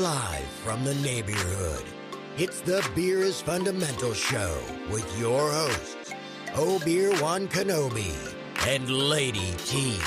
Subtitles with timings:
[0.00, 1.84] live from the NeighBEERhood.
[2.38, 4.58] It's the Beer is Fundamental Show
[4.90, 6.14] with your hosts,
[6.54, 8.14] Obeer Wan Kenobi
[8.66, 9.98] and Lady T.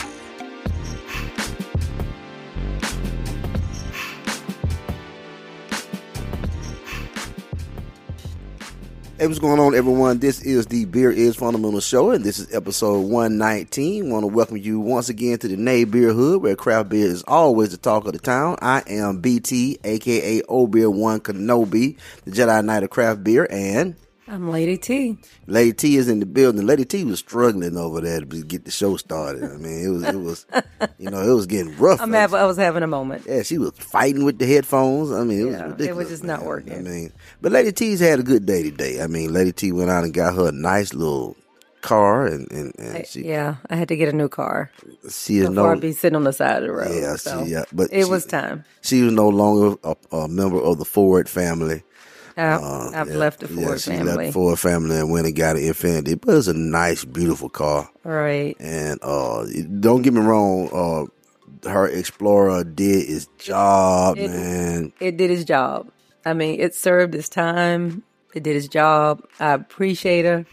[9.24, 10.20] Hey, what's going on, everyone?
[10.20, 14.10] This is the Beer is Fundamental Show, and this is episode 119.
[14.10, 17.78] Want to welcome you once again to the NeighBEERhood, where craft beer is always the
[17.78, 18.58] talk of the town.
[18.62, 21.96] I am BT, aka Obeer Wan Kenobi,
[22.26, 23.96] the Jedi Knight of craft beer, and
[24.28, 25.18] I'm Lady T.
[25.48, 26.66] Lady T is in the building.
[26.66, 29.44] Lady T was struggling over there to get the show started.
[29.44, 30.46] I mean, it was, it was,
[30.98, 32.00] you know, it was getting rough.
[32.00, 33.26] I'm have, I was having a moment.
[33.28, 35.12] Yeah, she was fighting with the headphones.
[35.12, 36.74] I mean, it was Yeah, it was just not working.
[36.74, 39.02] I mean, but Lady T's had a good day today.
[39.02, 41.36] I mean, Lady T went out and got her a nice little
[41.82, 44.72] car, and and, and she Yeah, I had to get a new car
[45.10, 46.94] she is no I'd be sitting on the side of the road.
[46.94, 48.64] yeah so she yeah, but it she, was time.
[48.82, 51.84] She was no longer a, a member of the Ford family.
[52.38, 54.26] I've Yeah, left the yeah, Ford she family.
[54.26, 56.20] left Ford family and went and got an Infiniti.
[56.20, 57.90] But it's a nice, beautiful car.
[58.04, 58.56] right.
[58.60, 59.46] And uh,
[59.80, 64.94] don't get me wrong, uh, her Explorer did its job, It- man.
[65.00, 65.90] It did its job.
[66.26, 68.04] I mean, it served its time.
[68.34, 69.24] It did its job.
[69.40, 70.46] I appreciate her,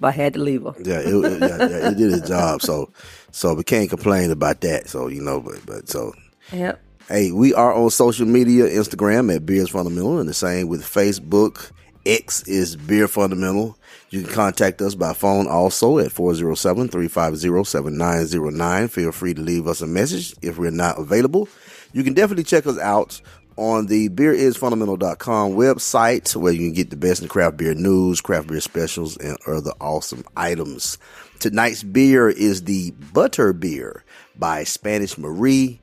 [0.00, 0.74] but I had to leave her.
[0.82, 2.62] Yeah, it, it- yeah, yeah, it did its job.
[2.62, 2.90] So,
[3.30, 4.88] so we can't complain about that.
[4.88, 6.14] So you know, but but so
[6.52, 6.80] Yep.
[7.08, 11.70] Hey, we are on social media, Instagram at Beers Fundamental, and the same with Facebook.
[12.04, 13.78] X is Beer Fundamental.
[14.10, 18.90] You can contact us by phone also at 407-350-7909.
[18.90, 21.48] Feel free to leave us a message if we're not available.
[21.92, 23.20] You can definitely check us out
[23.56, 28.48] on the beerisfundamental.com website where you can get the best in craft beer news, craft
[28.48, 30.98] beer specials, and other awesome items.
[31.40, 34.04] Tonight's beer is the Butter Beer
[34.36, 35.80] by Spanish Marie.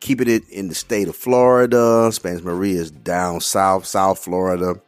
[0.00, 2.10] Keeping it in the state of Florida.
[2.12, 4.80] Spanish Marie is down south, South Florida.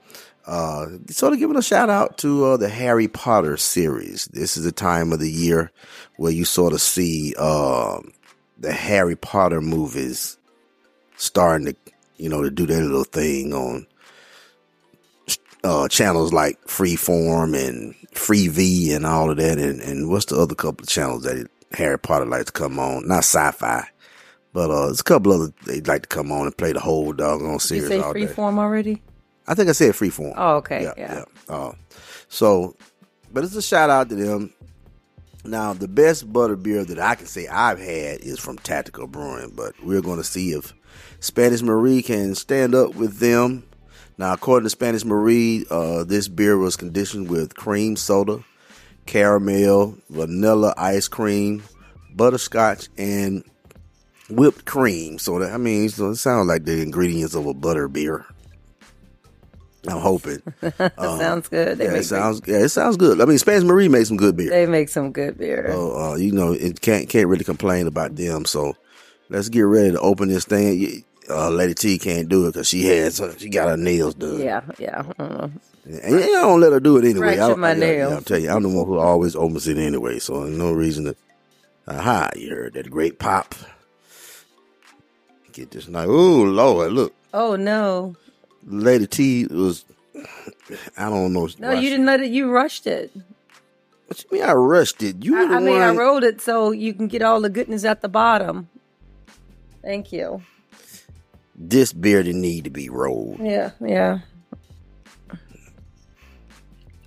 [0.46, 4.26] Uh, sort of giving a shout out to uh, the Harry Potter series.
[4.26, 5.70] This is the time of the year
[6.16, 8.12] where you sort of see um
[8.58, 10.36] the Harry Potter movies
[11.16, 11.76] starting to,
[12.16, 13.86] you know, to do their little thing on
[15.64, 19.58] uh, channels like Freeform and Freevee and all of that.
[19.58, 23.06] And, and what's the other couple of channels that Harry Potter likes to come on?
[23.06, 23.88] Not sci-fi,
[24.58, 27.12] but uh, there's a couple other they'd like to come on and play the whole
[27.12, 28.26] doggone Did you series say all day.
[28.26, 29.00] freeform already?
[29.46, 30.34] I think I said Freeform.
[30.36, 30.90] Oh, okay.
[30.96, 31.26] Yeah.
[31.48, 31.74] Uh,
[32.26, 32.74] so,
[33.32, 34.52] but it's a shout out to them.
[35.44, 39.52] Now, the best butter beer that I can say I've had is from Tactical Brewing,
[39.54, 40.74] but we're going to see if
[41.20, 43.62] Spanish Marie can stand up with them.
[44.18, 48.42] Now, according to Spanish Marie, uh, this beer was conditioned with cream soda,
[49.06, 51.62] caramel, vanilla ice cream,
[52.16, 53.44] butterscotch, and
[54.30, 55.18] whipped cream.
[55.18, 58.26] So, that, I mean, so it sounds like the ingredients of a butter beer.
[59.86, 60.42] I'm hoping.
[60.60, 61.78] That sounds good.
[61.78, 62.42] They, Yeah, it sounds.
[62.46, 63.20] Yeah, it sounds good.
[63.20, 64.50] I mean, Spanish Marie makes some good beer.
[64.50, 65.66] they make some good beer.
[65.70, 68.44] So, uh, you know, it can't can't really complain about them.
[68.44, 68.76] So,
[69.30, 71.04] let's get ready to open this thing.
[71.30, 74.40] Uh, Lady T can't do it because she has she got her nails done.
[74.40, 75.04] yeah, yeah.
[75.18, 75.48] Uh,
[75.86, 77.36] and you don't let her do it anyway.
[77.36, 78.10] Fracture I, my I, nails.
[78.10, 80.18] yeah, I'm telling you, I'm the one who always opens it anyway.
[80.18, 81.16] So, no reason to.
[81.86, 82.30] Aha!
[82.36, 83.54] You heard that great pop.
[85.58, 86.06] Get this night.
[86.06, 88.14] Oh Lord, look, oh no,
[88.64, 89.84] Lady T was.
[90.96, 91.48] I don't know.
[91.58, 92.30] no, you didn't let it.
[92.30, 93.10] You rushed it.
[94.06, 94.48] What you mean?
[94.48, 95.24] I rushed it.
[95.24, 98.02] You I, I mean, I rolled it so you can get all the goodness at
[98.02, 98.68] the bottom.
[99.82, 100.42] Thank you.
[101.56, 103.40] this beer didn't need to be rolled.
[103.40, 104.20] Yeah, yeah.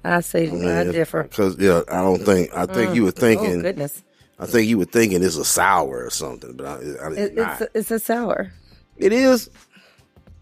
[0.03, 1.23] I say I differ.
[1.23, 2.95] Because yeah, I don't think I think mm.
[2.95, 3.59] you were thinking.
[3.59, 4.03] Oh goodness,
[4.41, 7.61] I think you were thinking it's a sour or something, but I, I, it, it's
[7.61, 8.51] it's it's a sour.
[8.97, 9.49] it is.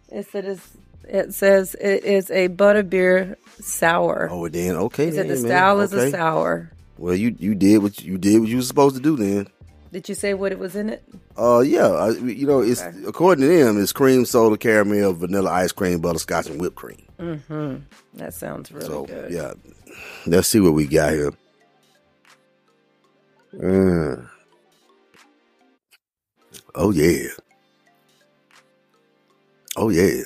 [0.10, 0.62] It says
[1.08, 4.30] it says it is a butterbeer sour.
[4.31, 5.10] Oh, then okay.
[5.10, 5.51] it said the then, man.
[5.51, 6.72] style is a sour.
[6.98, 9.48] Well, you you did what you did what you were supposed to do then.
[9.92, 11.04] Did you say what it was in it?
[11.36, 12.95] Uh, yeah, I, you know, it's Okay.
[13.07, 17.02] according to them, it's cream soda, caramel, vanilla ice cream, butterscotch, and whipped cream.
[17.19, 17.78] Mm-hmm.
[18.16, 19.31] That sounds really so good.
[19.31, 19.54] yeah,
[20.28, 21.31] let's see what we got here.
[23.54, 24.30] Mm.
[26.75, 27.28] Oh yeah.
[29.75, 30.22] Oh yeah.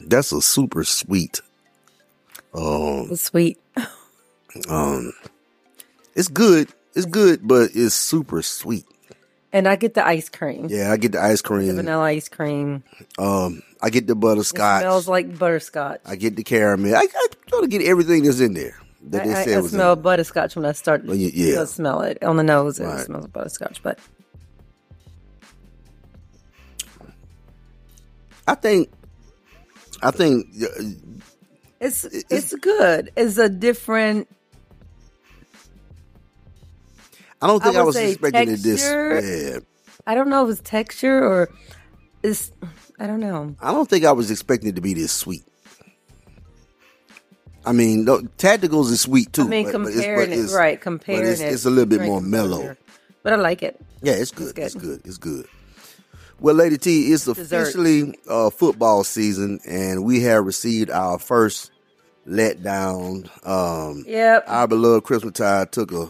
[0.00, 1.40] That's a super sweet.
[2.54, 3.58] Um, sweet.
[4.68, 5.12] um,
[6.14, 6.68] it's good.
[6.94, 8.84] It's good, but it's super sweet.
[9.52, 10.66] And I get the ice cream.
[10.70, 11.76] Yeah, I get the ice The cream.
[11.76, 12.82] vanilla ice cream.
[13.18, 14.82] Um, I get the It butterscotch.
[14.82, 16.00] smells like butterscotch.
[16.04, 16.94] I get the caramel.
[16.94, 19.70] I, I try to get everything that's in there they I, I, said I was
[19.72, 20.02] smell in.
[20.02, 21.60] butterscotch when I start Well, yeah.
[21.60, 22.78] to smell it on the nose.
[22.80, 23.04] It Right.
[23.04, 23.98] smells butterscotch, but
[28.46, 28.90] I think,
[30.02, 30.82] I think, uh,
[31.80, 33.10] It's it's good.
[33.16, 34.28] It's a different.
[37.42, 38.82] I don't think I I, was say expecting it this.
[38.82, 39.20] texture.
[39.20, 39.58] Yeah,
[40.06, 41.48] I don't know if it's texture or
[42.22, 42.52] it's.
[42.98, 43.56] I don't know.
[43.60, 45.44] I don't think I was expecting it to be this sweet.
[47.66, 49.42] I mean, no, tacticals is sweet too.
[49.42, 50.80] I mean, but- but it's- comparing but it, it's- right?
[50.80, 52.76] Comparing it's- it, it's a little bit more mellow.
[53.22, 53.78] But I like it.
[54.02, 54.54] Yeah, it's good.
[54.54, 54.64] good.
[54.64, 55.00] It's good.
[55.04, 55.46] It's good.
[56.40, 57.42] Well, Lady T, it's Dessert.
[57.44, 61.70] officially uh, football season, and we have received our first
[62.26, 63.28] letdown.
[63.46, 64.44] Um, Yep.
[64.46, 66.08] Our beloved Crimson Tide took a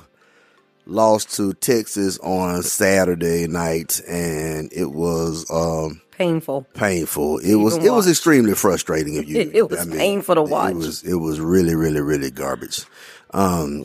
[0.86, 6.66] loss to Texas on Saturday night, and it was um, Painful.
[6.74, 7.38] painful.
[7.38, 9.14] It was it was extremely frustrating.
[9.14, 10.72] If you, It was painful to watch.
[10.72, 12.84] It was it was really really really garbage.
[13.32, 13.84] Um,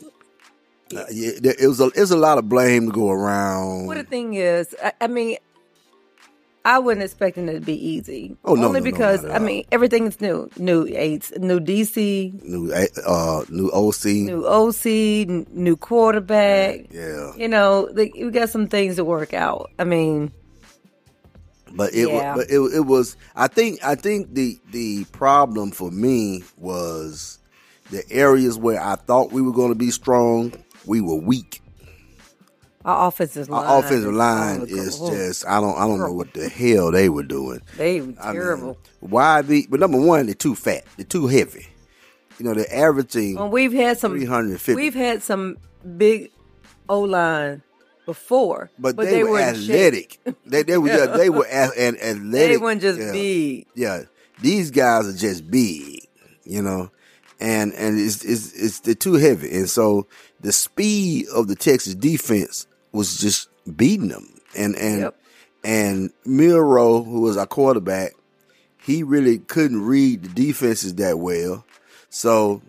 [0.94, 3.86] uh, it was a it was a lot of blame to go around.
[3.86, 5.38] What the thing is, I, I mean,
[6.66, 8.36] I wasn't expecting it to be easy.
[8.44, 10.50] Oh, no, Only no, no, because at I mean everything's new.
[10.58, 12.70] New aids, new DC, new
[13.06, 14.04] uh new OC.
[14.04, 14.84] new OC,
[15.54, 16.86] new quarterback.
[16.90, 19.70] yeah, You know, like, we got some things to work out.
[19.78, 20.32] I mean,
[21.72, 22.34] but it Yeah.
[22.36, 23.16] was but it, it was.
[23.34, 27.38] I think I think the the problem for me was
[27.90, 30.52] the areas where I thought we were going to be strong.
[30.86, 31.60] We were weak.
[32.84, 36.12] our offensive line, Our offensive is- line is oh, just I don't I don't know
[36.12, 37.60] what the hell they were doing.
[37.76, 38.78] they were I mean, terrible.
[39.00, 40.84] why the but number one they're too fat.
[40.96, 41.66] They're too heavy.
[42.38, 43.36] You know they're averaging.
[43.36, 44.74] Well, we've had some 350.
[44.74, 45.56] We've had some
[45.96, 46.30] big
[46.88, 47.62] O line
[48.06, 50.18] before, but, they, were, in athletic.
[50.46, 52.30] they they were yeah, they were a- and athletic.
[52.32, 53.12] They weren't just yeah.
[53.12, 53.66] big.
[53.74, 54.02] yeah,
[54.40, 56.06] these guys are just big,
[56.44, 56.90] you know,
[57.40, 60.06] and and it's it's it's they're too heavy, and so
[60.40, 65.16] the speed of the Texas defense was just beating them, and and Yep.
[65.64, 68.12] and Milroe, who was our quarterback,
[68.80, 71.66] he really couldn't read the defenses that well,
[72.08, 72.62] so.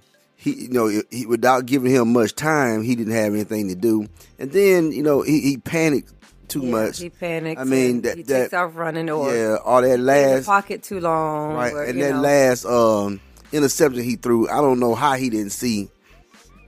[0.53, 4.07] He, you know, he, without giving him much time, he didn't have anything to do.
[4.39, 6.13] And then, you know, he, he panicked
[6.47, 6.99] too Yeah, much.
[6.99, 7.59] He panicked.
[7.59, 10.99] I mean, that he that takes off running or yeah, all that last pocket too
[10.99, 11.55] long.
[11.55, 12.21] right, or, and that know.
[12.21, 13.19] last um
[13.51, 15.89] interception he threw, I don't know how he didn't see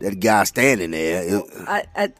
[0.01, 1.41] that guy standing there.
[1.67, 2.13] I, I,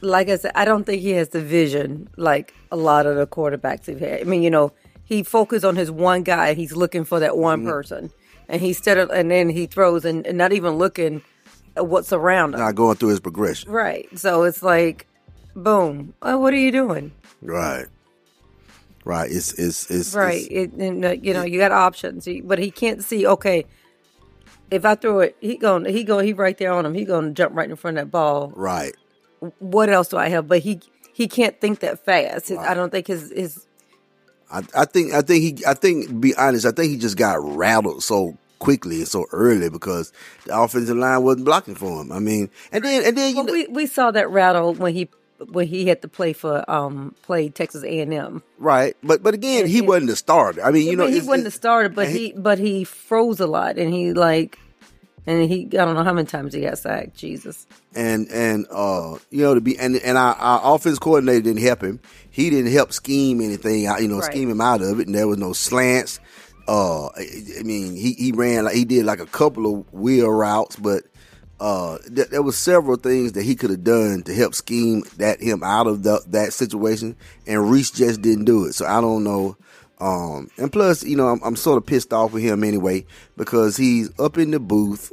[0.00, 3.26] like I said, I don't think he has the vision like a lot of the
[3.26, 4.20] quarterbacks have had.
[4.20, 4.72] I mean, you know,
[5.04, 6.54] he focused on his one guy.
[6.54, 7.68] He's looking for that one Mm-hmm.
[7.68, 8.10] person,
[8.48, 11.22] and he instead of, and then he throws and, and not even looking
[11.76, 12.60] at what's around him.
[12.60, 13.70] not going through his progression.
[13.70, 14.08] Right.
[14.18, 15.06] So it's like,
[15.56, 16.14] boom.
[16.22, 17.12] Oh, what are you doing?
[17.42, 17.86] Right.
[19.04, 19.30] Right.
[19.30, 20.42] It's it's it's Right.
[20.50, 23.26] it's- It, and, uh, you know, you got options, but he can't see.
[23.26, 23.66] Okay,
[24.70, 26.94] if I throw it, he going he go he right there on him.
[26.94, 28.52] He going to jump right in front of that ball.
[28.56, 28.94] right.
[29.58, 30.48] What else do I have?
[30.48, 30.80] But he
[31.12, 32.48] he can't think that fast.
[32.48, 33.66] His- I don't think his his
[34.50, 37.36] I, I think I think he I think be honest, I think he just got
[37.42, 40.12] rattled so quickly and so early because
[40.46, 42.12] the offensive line wasn't blocking for him.
[42.12, 44.94] I mean, and then and then you well, know, we we saw that rattle when
[44.94, 45.08] he
[45.50, 48.42] when he had to play for um play Texas A and M.
[48.58, 49.86] right, but but again, he Yeah.
[49.86, 50.62] wasn't the starter.
[50.64, 53.46] I mean, you know, he wasn't the starter, but and he but he froze a
[53.46, 54.58] lot, and he like,
[55.26, 57.16] and he I don't know how many times he got sacked.
[57.16, 57.66] Jesus.
[57.94, 61.82] and and uh you know to be and and our, our offense coordinator didn't help
[61.82, 62.00] him.
[62.30, 64.24] He didn't help scheme anything out, you know, Right.
[64.32, 65.06] scheme him out of it.
[65.06, 66.18] And there was no slants.
[66.66, 67.26] Uh, I,
[67.60, 71.04] I mean, he he ran like he did like a couple of wheel routes, but
[71.60, 75.40] uh, th- there was several things that he could have done to help scheme that
[75.40, 77.16] him out of the, that situation,
[77.46, 78.74] and Rees just didn't do it.
[78.74, 79.56] So I don't know.
[80.00, 83.76] Um, and plus, you know, I'm, I'm sort of pissed off with him anyway because
[83.76, 85.12] he's up in the booth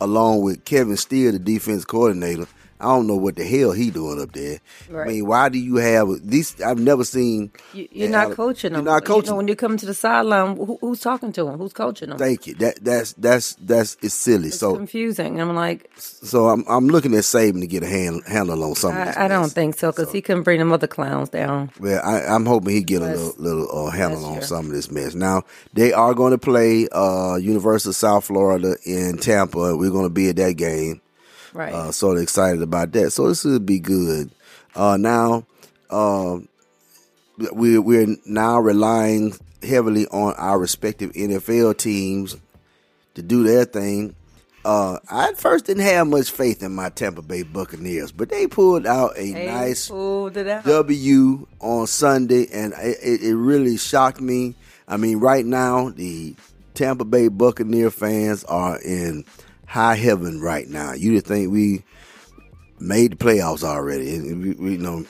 [0.00, 2.46] along with Kevin Steele, the defense coordinator.
[2.82, 4.58] I don't know what the hell he doing up there.
[4.92, 6.60] I mean, why do you have these?
[6.60, 7.52] I've never seen.
[7.72, 8.84] You, you're Yeah, not coaching them.
[8.84, 9.26] You're not coaching.
[9.26, 11.58] You know, when you come to the sideline, who, who's talking to them?
[11.58, 12.18] Who's coaching them?
[12.18, 12.54] Thank you.
[12.54, 14.48] That that's that's that's it's silly.
[14.48, 15.40] it's so confusing.
[15.40, 19.00] I'm like, so I'm I'm looking at saving to get a hand, handle on something.
[19.00, 21.70] I, I don't think so because he couldn't bring them other clowns down.
[21.78, 24.42] Well, I, I'm hoping he get a little little uh, handle on true.
[24.42, 25.14] some of this mess.
[25.14, 29.76] Now they are going to play uh, University of South Florida in Tampa.
[29.76, 31.00] We're going to be at that game.
[31.52, 31.72] Right.
[31.72, 33.10] Uh, sort of excited about that.
[33.12, 34.30] So this would be good.
[34.74, 35.44] Uh, now,
[35.90, 36.38] uh,
[37.52, 42.36] we we're now relying heavily on our respective NFL teams
[43.14, 44.14] to do their thing.
[44.64, 48.46] Uh, I at first didn't have much faith in my Tampa Bay Buccaneers, but they
[48.46, 49.88] pulled out a They nice.
[50.64, 54.54] W on Sunday, and it, it, it really shocked me.
[54.86, 56.36] I mean, right now the
[56.74, 59.24] Tampa Bay Buccaneer fans are in
[59.72, 60.92] high heaven right now.
[60.92, 61.82] You would think we
[62.78, 65.04] made the playoffs already, we, we you know.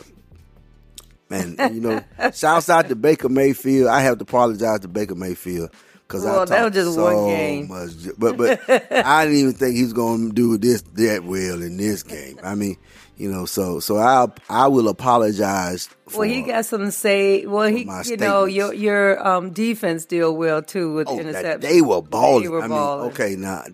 [1.30, 2.00] And you know,
[2.34, 3.88] shouts out to Baker Mayfield.
[3.88, 5.70] I have to apologize to Baker Mayfield
[6.06, 7.68] because Well, I that talked was just so one game.
[7.68, 7.90] much.
[8.18, 8.60] But but
[9.06, 12.38] I didn't even think he's going to do this that well in this game.
[12.42, 12.76] I mean,
[13.16, 15.88] you know, so so I I will apologize.
[16.06, 17.46] For, Well, he got something to say.
[17.46, 21.62] Well, he, you know, your your um, defense deal well too with Oh, interceptions.
[21.62, 22.42] they were balling.
[22.42, 23.64] They were I mean, okay, now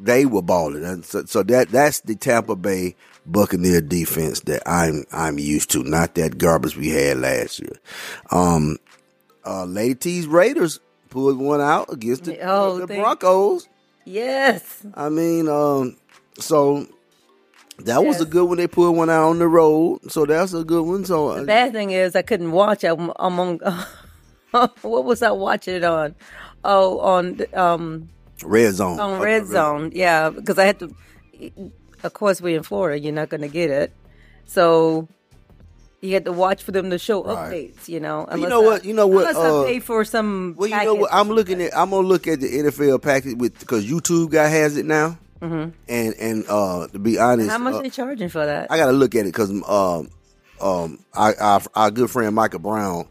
[0.00, 0.84] they were balling.
[0.84, 5.82] And so, so that that's the Tampa Bay Buccaneer defense that I'm I'm used to,
[5.82, 7.76] not that garbage we had last year.
[8.30, 8.78] Um,
[9.44, 13.68] uh, Lady T's Raiders pulled one out against the, Oh, the Broncos.
[14.04, 14.84] Yes.
[14.94, 15.96] I mean, um,
[16.38, 16.86] so
[17.78, 18.56] that was a good one.
[18.58, 21.04] They put one out on the road, so that's a good one.
[21.04, 22.84] So uh, The bad thing is I couldn't watch.
[22.84, 23.60] I'm among.
[24.50, 26.14] what was I watching it on?
[26.64, 28.08] Oh, on um
[28.42, 29.90] red zone on Red Zone.
[29.94, 30.94] Yeah, because I had to.
[32.02, 32.98] Of course, we're in Florida.
[32.98, 33.92] You're not going to get it,
[34.46, 35.06] so
[36.00, 37.52] you had to watch for them to show Right.
[37.74, 37.88] updates.
[37.88, 40.54] You know, you know I- what- you know what, Unless uh, I pay for some.
[40.56, 41.10] Well, you know what?
[41.12, 41.76] I'm looking at.
[41.76, 45.18] I'm gonna look at the NFL package with because YouTube guy has it now.
[45.42, 45.70] Mm-hmm.
[45.88, 48.70] And and uh, to be honest, How much uh, they charging for that?
[48.70, 50.10] I got to look at it because um
[50.60, 53.06] um I, I our good friend Michael Brown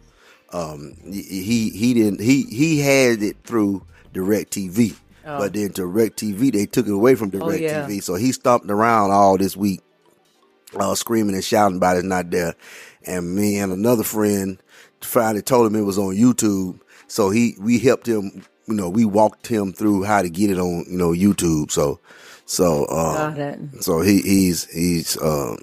[0.54, 3.84] um he he didn't he he had it through
[4.14, 4.96] DirecTV,
[5.38, 7.86] but then DirecTV they took it away from Direct Oh, yeah.
[7.88, 9.82] TV, so he stomped around all this week,
[10.80, 12.56] uh, screaming and shouting about it's not there.
[13.06, 14.58] And me and another friend
[15.02, 18.44] finally told him it was on YouTube, so he we helped him.
[18.68, 21.72] You know, we walked him through how to get it on you know YouTube.
[21.72, 22.00] So
[22.46, 23.32] so uh,
[23.82, 25.58] so he he's he's um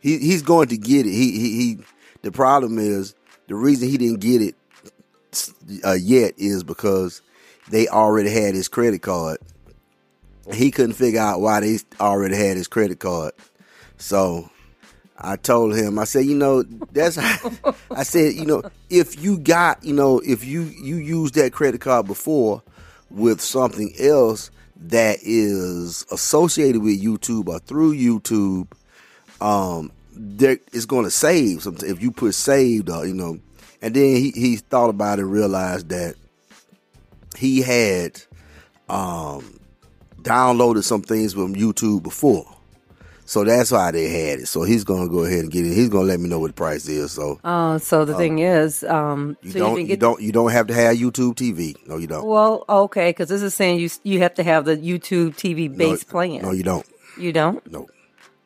[0.00, 1.10] he he's going to get it.
[1.12, 1.78] He he, he
[2.22, 3.14] the problem is
[3.48, 4.54] the reason he didn't get it
[5.84, 7.22] uh, yet is because
[7.70, 9.38] they already had his credit card.
[10.52, 13.32] He couldn't figure out why they already had his credit card.
[13.98, 14.50] So
[15.16, 17.18] I told him, I said, you know, that's
[17.90, 21.80] I said, you know, if you got, you know, if you you used that credit
[21.80, 22.62] card before
[23.10, 28.66] with something else that is associated with YouTube or through YouTube,
[29.40, 31.62] um, there it's going to save.
[31.62, 33.38] Some if you put saved, or you know,
[33.80, 36.16] and then he he thought about it, realized that
[37.36, 38.20] he had
[38.88, 39.58] um
[40.20, 42.46] downloaded some things from YouTube before.
[43.24, 44.46] So that's why they had it.
[44.48, 45.72] So he's gonna go ahead and get it.
[45.72, 47.12] He's gonna let me know what the price is.
[47.12, 50.50] So Oh, so the thing is, um, you so don't you you don't you don't
[50.50, 51.74] have to have YouTube TV.
[51.88, 52.26] No, you don't.
[52.26, 55.76] Well, okay, because this is saying you you have to have the YouTube TV no,
[55.78, 56.42] base plan.
[56.42, 56.86] No, you don't.
[57.18, 57.64] You don't?
[57.70, 57.86] No,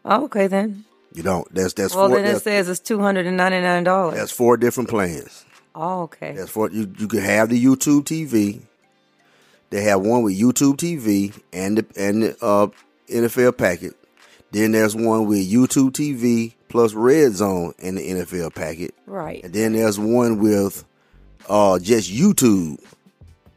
[0.05, 0.85] Oh, okay then.
[1.15, 1.53] you don't.
[1.53, 2.21] That's that's Well, four.
[2.21, 4.17] then it says it's two hundred and ninety nine dollars.
[4.17, 5.45] that's four different plans.
[5.75, 6.33] Oh, okay.
[6.37, 6.93] That's for you.
[6.99, 8.61] You can have the YouTube TV.
[9.71, 12.69] They have one with YouTube TV and the and the uh,
[13.09, 13.95] NFL packet.
[14.53, 18.95] Then there's one with YouTube TV plus Red Zone and the NFL packet.
[19.07, 19.43] Right.
[19.45, 20.85] And then there's one with
[21.49, 22.79] uh, just YouTube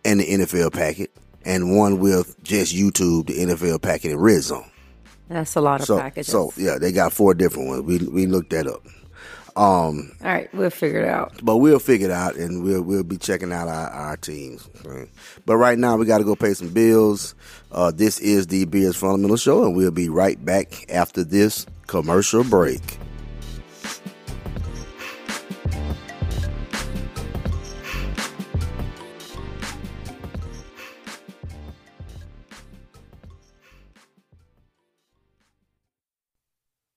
[0.03, 1.11] and the NFL packet,
[1.45, 4.69] and one with just YouTube, the NFL packet, and Red Zone.
[5.27, 6.31] That's a lot of So, packages.
[6.31, 7.81] so yeah, they got four different ones.
[7.83, 8.81] We we looked that up.
[9.55, 11.33] Um, All right, we'll figure it out.
[11.43, 14.67] but we'll figure it out, and we'll we'll be checking out our, our teams.
[14.85, 15.09] right?
[15.45, 17.35] But right now, we got to go pay some bills.
[17.71, 22.43] Uh, this is the Beers Fundamental Show, and we'll be right back after this commercial
[22.43, 22.97] break.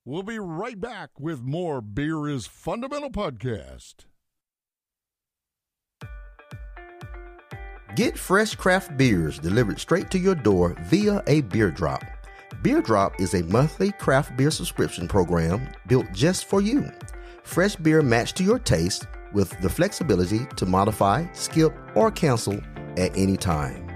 [0.04, 4.06] We'll be right back with more Beer is Fundamental podcast.
[7.94, 12.02] Get fresh craft beers delivered straight to your door via a beer drop.
[12.62, 16.90] Beer Drop is a monthly craft beer subscription program built just for you.
[17.44, 22.61] Fresh beer matched to your taste with the flexibility to modify, skip, or cancel
[22.97, 23.88] at any time.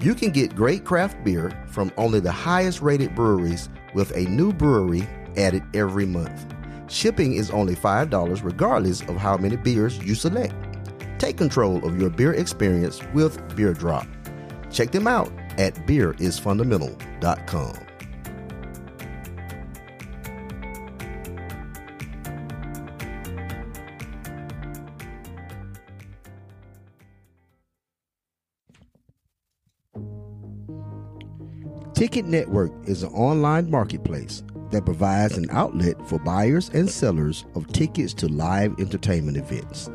[0.00, 4.54] You can get great craft beer from only the highest rated breweries with a new
[4.54, 6.46] brewery added every month.
[6.88, 10.54] Shipping is only $5 regardless of how many beers you select.
[11.18, 14.06] Take control of your beer experience with Beer Drop.
[14.70, 17.86] Check them out at beerisfundamental.com.
[31.94, 37.72] Ticket Network is an online marketplace that provides an outlet for buyers and sellers of
[37.72, 39.90] tickets to live entertainment events.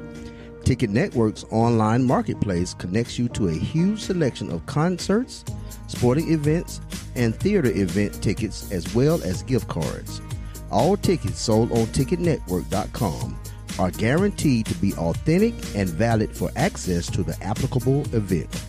[0.63, 5.45] Ticket Network's online marketplace connects you to a huge selection of concerts,
[5.87, 6.81] sporting events,
[7.15, 10.21] and theater event tickets, as well as gift cards.
[10.69, 13.39] All tickets sold on TicketNetwork.com
[13.79, 18.65] are guaranteed to be authentic and valid for access to the applicable event.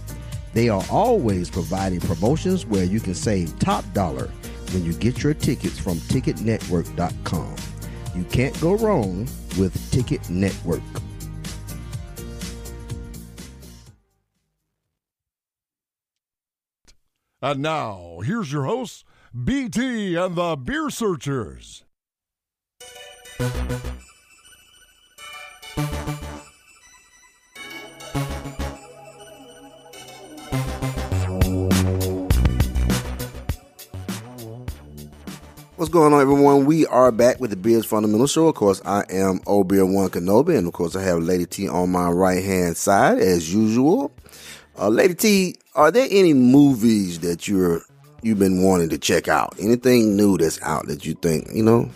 [0.54, 4.30] They are always providing promotions where you can save top dollar
[4.72, 7.56] when you get your tickets from ticketnetwork.com.
[8.14, 10.82] You can't go wrong with Ticket Network.
[17.40, 21.84] And now, here's your hosts, BT and the Beer Searchers.
[35.78, 36.66] What's going on, everyone?
[36.66, 38.48] We are back with the Beers Fundamental Show.
[38.48, 41.92] Of course, I am Obeer Wan Kenobi, and of course, I have Lady T on
[41.92, 44.10] my right hand side as usual.
[44.76, 47.82] Uh, Lady T, are there any movies that you're
[48.22, 49.54] you've been wanting to check out?
[49.60, 51.88] Anything new that's out that you think you know?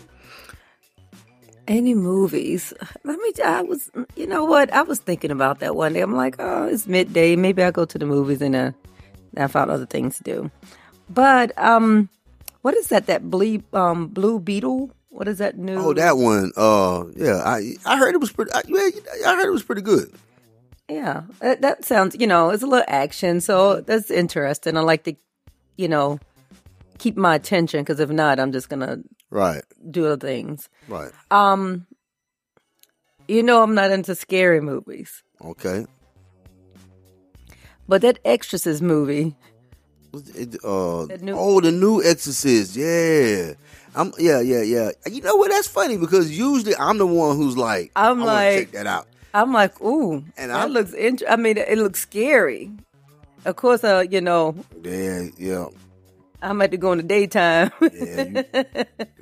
[1.67, 2.73] Any movies?
[3.03, 3.33] Let me.
[3.45, 3.91] I was.
[4.15, 4.73] You know what?
[4.73, 6.03] I was thinking about that one day.
[6.03, 7.35] I'm like, oh, it's midday.
[7.35, 8.71] Maybe I'll go to the movies and uh,
[9.37, 10.53] I found other things to do.
[11.11, 12.09] But um,
[12.63, 13.07] what is that?
[13.07, 14.91] That blue um blue beetle?
[15.11, 15.77] What is that new?
[15.77, 16.53] Oh, that one.
[16.57, 18.51] Uh, yeah, I I heard it was pretty.
[18.53, 20.11] I, yeah, I heard it was pretty good.
[20.89, 22.17] Yeah, that, that sounds.
[22.19, 24.77] You know, it's a little action, so that's interesting.
[24.77, 25.15] I like to,
[25.77, 26.19] you know,
[26.99, 28.99] keep my attention because if not, I'm just gonna
[29.31, 30.69] Right, do other things.
[30.89, 31.11] right.
[31.31, 31.87] Um,
[33.29, 35.87] you know, I'm not into scary movies, Okay.
[37.89, 39.37] but that Exorcist movie.
[40.35, 42.77] It, uh, The new- oh, the new Exorcist.
[42.77, 43.55] Yeah,
[43.95, 44.13] I'm.
[44.19, 44.91] Yeah, yeah, yeah.
[45.11, 45.51] You know what?
[45.51, 49.07] That's funny because usually I'm the one who's like, I'm I like- check that out.
[49.35, 50.93] I'm like, ooh, And that I'm- looks.
[50.93, 52.71] Int- I mean, it looks scary.
[53.47, 54.55] Of course, uh, you know,
[54.85, 55.67] Yeah, yeah,
[56.43, 58.45] I'm at to go in the daytime, yeah, you-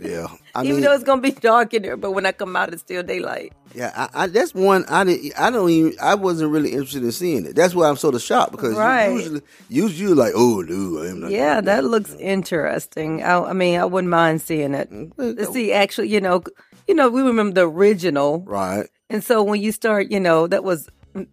[0.00, 0.26] yeah.
[0.54, 1.96] I even mean, though it's gonna be dark in there.
[1.96, 3.52] But when I come out, it's still daylight.
[3.74, 3.92] yeah.
[4.14, 4.84] I, I, that's one.
[4.88, 5.32] I didn't.
[5.38, 5.92] I don't even.
[6.00, 7.54] I wasn't really interested in seeing it.
[7.54, 9.08] That's why I'm sort of shocked because Right.
[9.12, 11.30] usually, usually you're like, oh, dude.
[11.30, 13.22] Yeah, that looks interesting.
[13.22, 14.88] I, I mean, I wouldn't mind seeing it.
[15.18, 16.42] To see, actually, you know,
[16.88, 18.88] you know, we remember the original, Right.
[19.08, 21.26] and so when you start, you know, that was mm,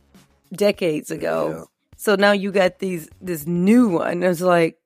[0.54, 1.50] decades ago.
[1.58, 1.64] Yeah.
[2.00, 4.22] So now you got these this new one.
[4.22, 4.78] It's like,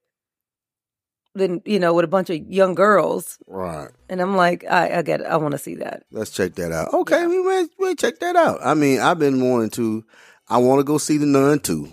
[1.33, 3.89] then you know, with a bunch of young girls, Right.
[4.09, 5.27] and I'm like, I, I get, it.
[5.27, 6.03] I want to see that.
[6.11, 6.93] Let's check that out.
[6.93, 8.59] Okay, we may, we check that out.
[8.63, 10.03] I mean, I've been wanting to.
[10.49, 11.87] I want to go see the Nun too.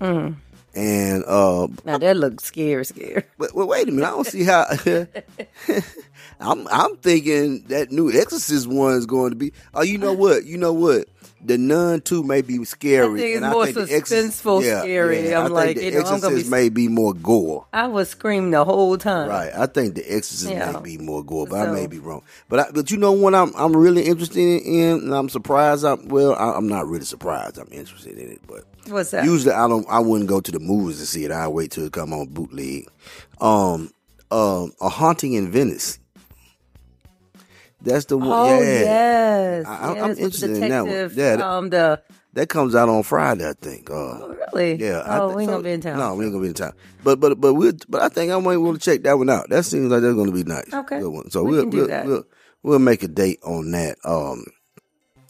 [0.00, 0.36] Mm.
[0.74, 3.24] And uh, Now that looks scary, scary.
[3.38, 4.64] but, but wait a minute, I don't see how.
[6.40, 9.52] I'm I'm thinking that new Exorcist one is going to be.
[9.74, 10.44] Oh, you know what?
[10.44, 11.06] You know what?
[11.42, 13.18] The Nun two may be scary.
[13.18, 15.32] I think it's more the Exorcist- suspenseful, scary.
[15.34, 17.66] I I'm think like, the you know, I'm Exorcist be- may be more gore.
[17.72, 19.28] I was screaming the whole time.
[19.28, 19.50] Right.
[19.54, 20.70] I think the Exorcist Yeah.
[20.72, 22.22] may be more gore, but I may be wrong.
[22.48, 25.84] But I, but you know what I'm I'm really interested in, and I'm surprised.
[25.84, 27.58] I'm well, I, I'm not really surprised.
[27.58, 29.24] I'm interested in it, but What's that?
[29.24, 29.86] usually I don't.
[29.88, 31.30] I wouldn't go to the movies to see it.
[31.30, 32.86] I wait till it come on bootleg.
[33.40, 33.90] Um,
[34.30, 35.98] um, a haunting in Venice.
[37.82, 38.28] That's the one.
[38.28, 40.90] Oh yeah, yes, I- I'm yes, the interested in that one.
[40.92, 42.02] Yeah, that- um, the
[42.34, 43.90] that comes out on Friday, I think.
[43.90, 44.74] Uh, oh, really?
[44.76, 44.98] Yeah.
[45.00, 45.98] I Oh, thi- we ain't so- gonna be in town.
[45.98, 46.72] No, we ain't gonna be in town.
[47.02, 49.48] But but but we but I think I might want to check that one out.
[49.48, 50.72] That seems like that's gonna be nice.
[50.72, 51.00] Okay.
[51.00, 51.30] Good one.
[51.30, 52.06] So We we'll do we'll, that.
[52.06, 52.24] we'll
[52.62, 53.96] we'll make a date on that.
[54.04, 54.44] Um,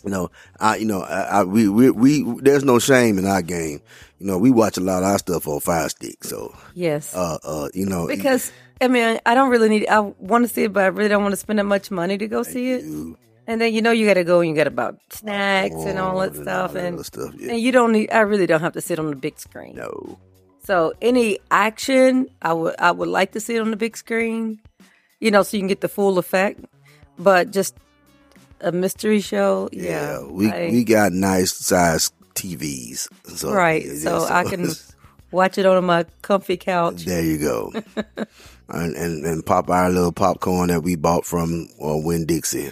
[0.05, 3.43] you know, I you know I, I we, we we there's no shame in our
[3.43, 3.81] game.
[4.19, 6.25] You know, we watch a lot of our stuff on Fire Stick.
[6.25, 9.87] So Yes, uh uh you know because I mean, I don't really need.
[9.89, 12.17] I want to see it, but I really don't want to spend that much money
[12.19, 12.83] to go see it.
[12.85, 15.75] you- And then you know you got to go and you got to buy snacks
[15.75, 17.51] and all that and stuff, all that and stuff, yeah.
[17.53, 18.09] and you don't need.
[18.13, 19.75] I really don't have to sit on the big screen.
[19.77, 20.19] no.
[20.63, 24.61] So any action, I would I would like to see it on the big screen,
[25.19, 26.61] you know, so you can get the full effect.
[27.19, 27.75] But just
[28.61, 29.83] a mystery show, yeah,
[30.19, 33.09] Yeah, we I- we got nice size TVs.
[33.37, 33.85] So right.
[33.85, 34.71] yeah, so yeah, I can
[35.31, 37.05] watch it on my comfy couch.
[37.05, 37.73] There you go.
[38.69, 42.71] and, and and pop our little popcorn that we bought from uh, Winn Dixie.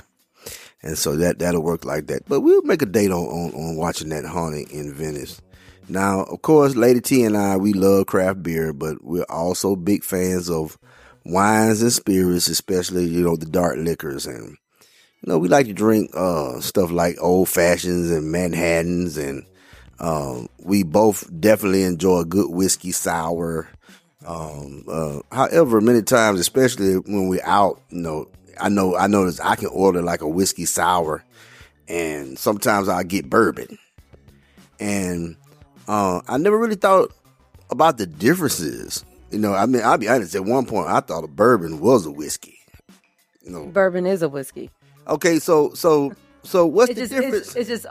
[0.83, 2.23] And so that that'll work like that.
[2.29, 5.41] But we'll make a date on, on, on watching that haunting in Venice.
[5.89, 10.05] Now, of course, Lady T and I we love craft beer, but we're also big
[10.05, 10.79] fans of
[11.25, 14.57] wines and spirits, especially you know the dark liquors and
[15.23, 19.45] you know we like to drink uh, stuff like old fashions and Manhattans and
[20.01, 23.69] um, we both definitely enjoy a good whiskey sour.
[24.25, 28.29] Um, uh, however, many times, especially when we're out, you know,
[28.61, 31.25] I know I notice I can order like a whiskey sour,
[31.89, 33.79] and sometimes I get bourbon,
[34.79, 35.37] and
[35.87, 37.13] uh, I never really thought
[37.71, 39.05] about the differences.
[39.31, 40.35] You know, I mean, I'll be honest.
[40.35, 42.59] At one point, I thought a bourbon was a whiskey.
[43.43, 44.71] You know, Bourbon is a whiskey.
[45.09, 47.47] Okay, so so So what's It's the just, difference?
[47.49, 47.87] it's, it's just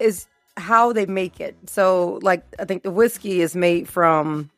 [0.00, 1.56] is how they make it.
[1.66, 4.50] So, like, I think the whiskey is made from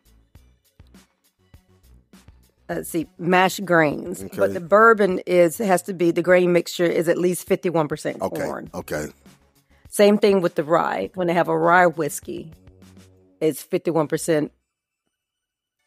[2.69, 4.37] let's see, mashed grains, Okay.
[4.37, 7.89] but the bourbon is has to be the grain mixture is at least fifty one
[7.89, 8.71] percent corn.
[8.75, 9.07] Okay.
[9.89, 11.11] Same thing with the rye.
[11.15, 12.53] When they have a rye whiskey,
[13.41, 14.53] it's fifty one percent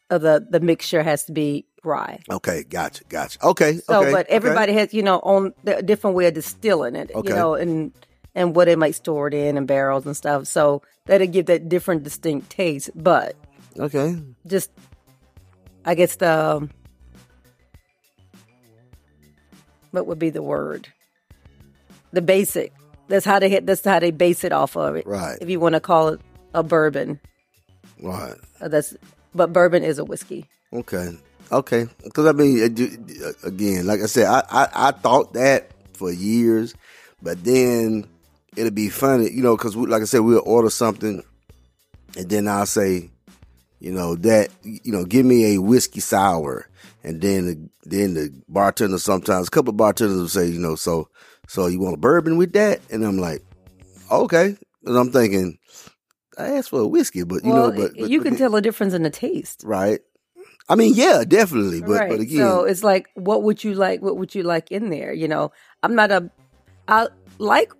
[0.08, 2.20] of the the mixture has to be rye.
[2.30, 2.64] Okay.
[2.64, 3.04] Gotcha.
[3.08, 3.44] Gotcha.
[3.44, 3.78] Okay.
[3.78, 4.12] So, okay.
[4.12, 4.34] but okay.
[4.34, 7.28] everybody has, you know, on a different way of distilling it, Okay.
[7.28, 7.92] you know, and
[8.34, 10.46] and what it might store it in and barrels and stuff.
[10.46, 12.90] So that'll give that different, distinct taste.
[12.94, 13.34] But
[13.78, 14.16] Okay.
[14.46, 14.70] just,
[15.84, 16.70] I guess the um,
[19.90, 20.88] what would be the word?
[22.12, 22.72] The basic.
[23.08, 23.66] That's how they hit.
[23.66, 25.06] That's how they base it off of it.
[25.06, 25.38] Right.
[25.40, 26.20] If you want to call it
[26.54, 27.20] a bourbon,
[28.02, 28.34] Right.
[28.60, 28.94] Uh, that's.
[29.34, 30.46] But bourbon is a whiskey.
[30.72, 31.16] Okay.
[31.52, 31.86] Okay.
[32.04, 32.62] Because I mean,
[33.42, 36.74] again, like I said, I, I I thought that for years,
[37.22, 38.06] but then
[38.56, 41.22] it'll be funny, you know, because like I said, we'll order something,
[42.16, 43.10] and then I'll say,
[43.80, 46.68] you know, that you know, give me a whiskey sour,
[47.02, 50.76] and then the, then the bartender sometimes a couple of bartenders will say, you know,
[50.76, 51.08] so
[51.48, 53.42] so you want a bourbon with that, and I'm like,
[54.10, 55.58] okay, and I'm thinking.
[56.38, 58.56] I asked for a whiskey, but you well, know, but, but you can the- tell
[58.56, 59.62] a difference in the taste.
[59.66, 60.00] right?
[60.70, 62.10] I mean, yeah, definitely, but right.
[62.10, 64.00] but again, so it's like, what would you like?
[64.02, 65.12] What would you like in there?
[65.12, 65.52] You know,
[65.82, 66.30] I'm not a.
[66.86, 67.72] I like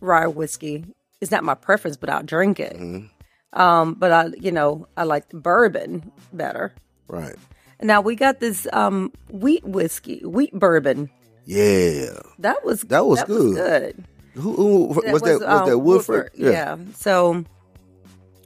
[0.00, 0.86] rye whiskey.
[1.20, 2.76] It's not my preference, but I'll drink it.
[2.76, 3.60] Mm-hmm.
[3.60, 6.74] Um, but I, you know, I like bourbon better.
[7.08, 7.34] right?
[7.82, 11.10] Now we got this um wheat whiskey, wheat bourbon.
[11.44, 13.54] Yeah, That was That was good.
[13.56, 14.04] good.
[14.34, 15.40] who, who was that?
[15.40, 16.30] Was um, that Woodford?
[16.34, 16.76] Yeah.
[16.94, 17.44] So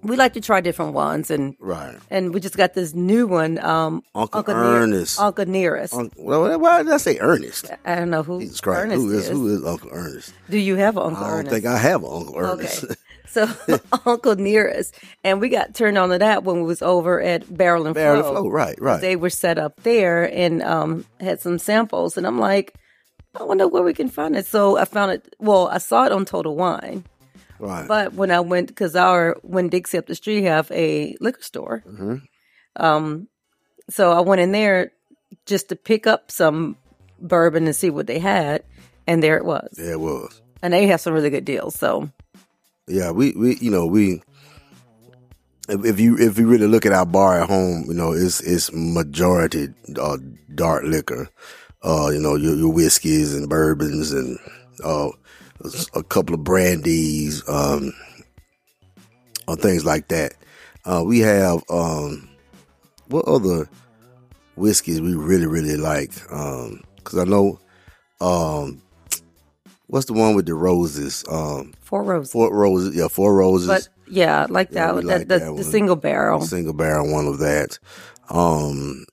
[0.02, 1.96] we like to try different ones, and right.
[2.10, 3.58] and we just got this new one.
[3.64, 5.20] Um, Uncle Near- Ernest.
[5.20, 5.94] Uncle Nearest.
[5.94, 7.70] Un- well, why did I say Ernest?
[7.84, 9.28] I don't know who Jesus Christ, Ernest who is, is.
[9.30, 10.34] who is Uncle Ernest?
[10.50, 11.24] Do you have an Uncle Ernest?
[11.24, 11.52] I don't Ernest?
[11.54, 12.84] think I have an Uncle Ernest.
[12.84, 12.94] Okay.
[13.32, 13.48] So
[14.04, 17.86] Uncle Nearest, and we got turned on to that when we was over at Barrel
[17.86, 18.42] and Barrel and Flow.
[18.42, 19.00] Flow, right, right.
[19.00, 22.74] They were set up there and um, had some samples, and I'm like,
[23.34, 24.44] I wonder where we can find it.
[24.44, 25.34] So I found it.
[25.38, 27.04] Well, I saw it on Total Wine,
[27.62, 27.88] right.
[27.88, 31.82] but when I went, because our Winn Dixie up the street have a liquor store,
[31.88, 32.16] Mm-hmm.
[32.76, 33.28] um,
[33.90, 34.92] so I went in there
[35.46, 36.76] just to pick up some
[37.20, 38.62] bourbon and see what they had,
[39.06, 39.74] and there it was.
[39.78, 40.40] yeah, it was.
[40.62, 41.74] And they have some really good deals.
[41.74, 42.10] So
[42.86, 44.22] Yeah, we, we you know we
[45.68, 48.40] if, if you if you really look at our bar at home, you know it's
[48.40, 49.68] it's majority
[50.00, 50.18] uh,
[50.54, 51.28] dark liquor.
[51.82, 54.38] Uh, you know your, your whiskeys and bourbons and
[54.84, 55.08] uh,
[55.94, 57.92] a couple of brandies, um,
[59.48, 60.34] or things like that.
[60.84, 62.28] Uh, we have um,
[63.08, 63.68] what other
[64.56, 66.12] whiskeys we really really like?
[66.14, 67.58] Because I know
[68.20, 68.82] um,
[69.86, 71.24] what's the one with the roses?
[71.30, 72.32] Um, four roses.
[72.32, 73.68] Four roses, yeah, four roses.
[73.68, 74.94] But yeah, like Yeah, that.
[74.96, 76.40] the, like the, that the single barrel.
[76.42, 77.78] single barrel one of that.
[78.30, 79.04] Um,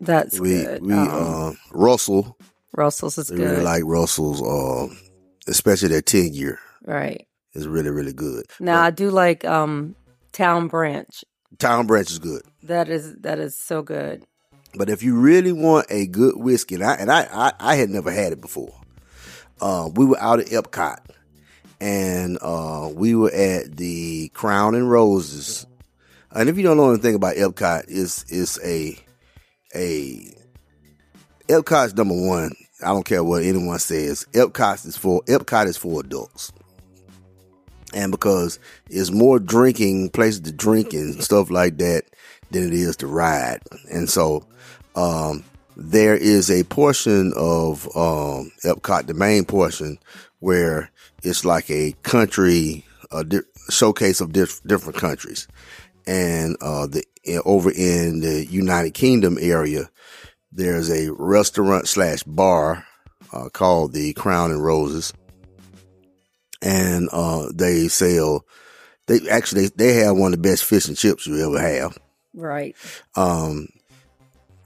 [0.00, 0.82] That's we good.
[0.82, 2.36] we um, uh, Russell.
[2.76, 3.50] Russell's is We good.
[3.50, 4.40] really like Russell's.
[4.42, 4.94] Uh,
[5.46, 7.26] especially their ten year right.
[7.52, 8.46] It's really really good.
[8.60, 9.96] Now I do like um
[10.32, 11.24] Town Branch.
[11.58, 12.42] Town Branch is good.
[12.62, 14.24] That is that is so good.
[14.74, 17.90] But if you really want a good whiskey, and I and I I, I had
[17.90, 18.74] never had it before.
[19.60, 20.98] Uh, we were out at Epcot,
[21.80, 25.66] and uh, we were at the Crown and Roses.
[26.30, 28.96] And if you don't know anything about Epcot, it's it's a
[29.74, 30.34] a
[31.48, 32.52] Epcot's number one.
[32.82, 34.26] I don't care what anyone says.
[34.32, 36.52] Epcot is for Epcot is for adults.
[37.92, 42.04] And because it's more drinking places to drink and stuff like that
[42.50, 43.60] than it is to ride.
[43.90, 44.46] And so
[44.96, 45.44] um
[45.76, 49.98] there is a portion of um Epcot, the main portion,
[50.40, 50.90] where
[51.22, 53.40] it's like a country a di-
[53.70, 55.48] showcase of diff- different countries.
[56.06, 57.04] And uh the
[57.44, 59.90] over in the United Kingdom area,
[60.52, 62.84] there's a restaurant slash bar
[63.32, 65.12] uh, called the Crown and Roses,
[66.62, 68.44] and uh, they sell.
[69.06, 71.98] They actually they have one of the best fish and chips you ever have,
[72.34, 72.76] Right.
[73.16, 73.68] um,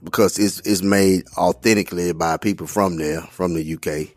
[0.03, 4.15] because it's it's made authentically by people from there, from the UK,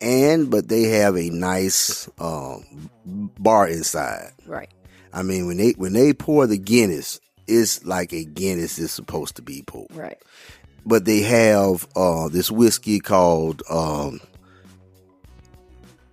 [0.00, 4.30] and but they have a nice um, bar inside.
[4.46, 4.70] Right.
[5.12, 9.36] I mean, when they when they pour the Guinness, it's like a Guinness is supposed
[9.36, 10.18] to be poured Right.
[10.86, 14.20] But they have uh, this whiskey called um,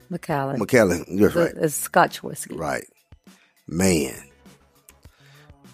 [0.10, 0.60] Macallan.
[0.60, 1.06] McKellen.
[1.20, 2.56] That's right, It's Scotch whiskey.
[2.56, 2.86] right,
[3.68, 4.14] man.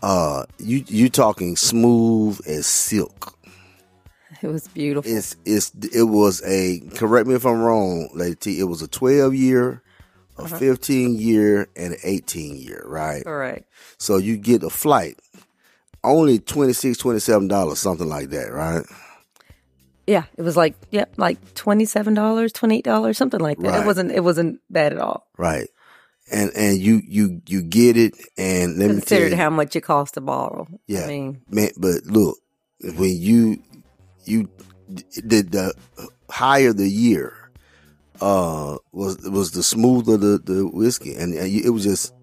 [0.02, 3.36] Uh, you you talking smooth as silk.
[4.42, 5.12] It was beautiful.
[5.12, 8.60] It's it's it was a correct me if I'm wrong, Lady T.
[8.60, 9.82] It was a 12 year,
[10.38, 10.58] a Uh-huh.
[10.58, 13.26] 15 year, and an 18 year, right?
[13.26, 13.66] Correct.
[13.98, 15.20] So you get a flight,
[16.04, 16.98] only 26
[17.48, 18.86] dollars, something like that, right?
[20.08, 23.70] Yeah, it was like yeah, like twenty seven dollars, twenty eight dollars, something like that.
[23.70, 23.84] Right.
[23.84, 25.28] It wasn't it wasn't bad at all.
[25.38, 25.68] Right.
[26.32, 30.16] And and you you you get it, and let Considered you, how much it cost
[30.16, 30.68] to borrow.
[30.88, 31.04] Yeah.
[31.04, 31.70] I mean, man.
[31.78, 32.40] But look,
[32.82, 33.62] when you
[34.26, 34.50] you
[35.28, 35.76] did the
[36.28, 37.52] higher the year,
[38.20, 42.16] uh, was was the smoother the the whiskey, and, and it was just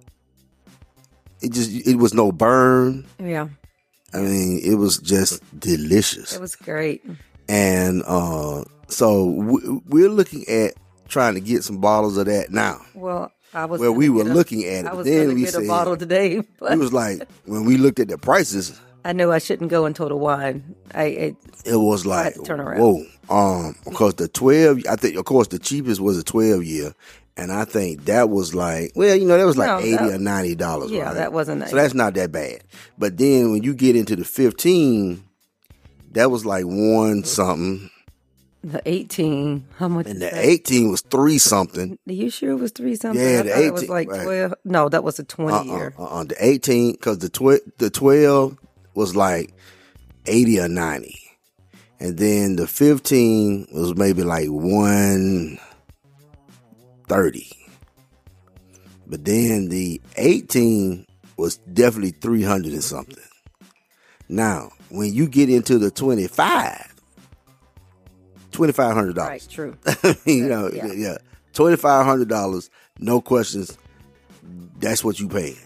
[1.41, 3.07] it just it was no burn.
[3.21, 3.49] yeah,
[4.17, 6.35] I mean, it was just delicious.
[6.35, 7.05] it was great.
[7.49, 10.75] and uh, so we, we're looking at
[11.09, 12.81] trying to get some bottles of that now.
[12.95, 15.53] Well, I was Well, we were a- looking at it, I was then we get
[15.53, 19.13] said- a bottle today, but It was like when we looked at the prices, I
[19.13, 20.75] knew I shouldn't go into the wine.
[20.93, 22.81] I, I it was like turn around.
[22.81, 23.05] whoa.
[23.29, 26.93] Um, because the twelve, I think, of course, the cheapest was a twelve year,
[27.37, 30.13] and I think that was like, well, you know, that was like No, eighty that-
[30.15, 30.91] or ninety dollars.
[30.91, 31.15] Yeah, right?
[31.15, 31.71] that wasn't that.
[31.71, 32.63] So that's not that bad.
[32.99, 35.23] But then when you get into the fifteen,
[36.13, 37.91] that was like one something,
[38.65, 39.67] the eighteen.
[39.77, 40.07] How much?
[40.07, 40.35] and the that?
[40.45, 41.99] eighteen was three something.
[42.09, 43.23] Are you sure it was three something?
[43.23, 44.23] Yeah, I the thought it was 18 like right.
[44.25, 44.55] twelve.
[44.65, 45.95] No, that was a twenty uh-uh, year.
[45.99, 46.25] uh-uh.
[46.25, 48.57] The 18, because the, tw- the 12
[48.95, 49.53] was like
[50.25, 51.15] 80 or 90.
[52.01, 54.49] And then the 15 was maybe like
[57.09, 57.49] 130.
[59.07, 63.23] But then the 18 was definitely 300 and something.
[64.29, 66.95] Now, when you get into the 25,
[68.51, 69.17] $2,500.
[69.17, 69.77] Right, true.
[70.25, 70.93] you know, Yeah.
[70.93, 71.17] yeah.
[71.53, 73.77] $2,500, no questions.
[74.79, 75.57] That's what you paying.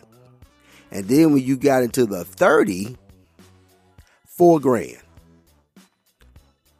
[0.90, 2.96] And then when you got into the 30,
[4.26, 4.98] four grand.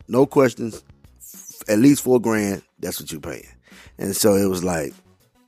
[0.08, 0.82] No questions.
[1.68, 2.62] At least four grand.
[2.80, 3.46] That's what you paying.
[4.00, 4.92] And so it was like,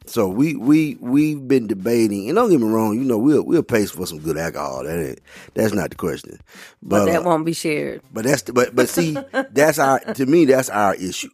[0.07, 3.63] so we we we've been debating, and don't get me wrong, you know we'll we'll
[3.63, 4.85] pay for some good alcohol.
[4.85, 5.21] That ain't,
[5.55, 6.39] that's not the question,
[6.83, 8.03] But that uh, won't be shared.
[8.13, 9.17] but that's the, but but see
[9.53, 11.31] that's our to me that's our issue.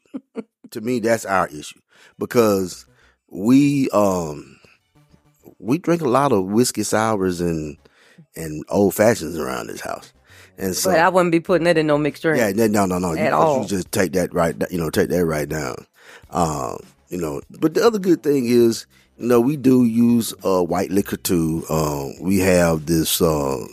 [0.70, 1.80] to me that's our issue
[2.18, 2.86] because
[3.30, 4.60] we um
[5.58, 7.76] we drink a lot of whiskey sours and
[8.36, 10.12] and old fashions around this house,
[10.58, 12.38] and so but I wouldn't be putting that in no mixed drink.
[12.38, 13.62] yeah no no no you, At all.
[13.62, 15.86] you just take that right you know take that right down.
[16.30, 16.78] Um,
[17.08, 20.90] you know, but the other good thing is you know we do use uh white
[20.90, 21.64] liquor too.
[21.70, 23.64] Um, we have this uh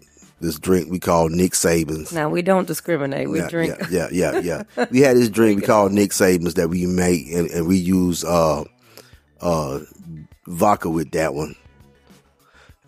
[0.42, 2.12] this drink we call Nick Saban's.
[2.12, 3.30] Now we don't discriminate.
[3.30, 3.76] We yeah, drink.
[3.90, 4.86] Yeah, yeah, yeah, yeah.
[4.92, 8.24] we had this drink we call Nick Saban's that we make, and, and we use
[8.24, 8.64] uh,
[9.42, 9.80] uh,
[10.48, 11.56] vodka with that one,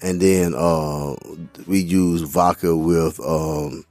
[0.02, 1.16] and then uh,
[1.66, 3.86] we use vodka with um,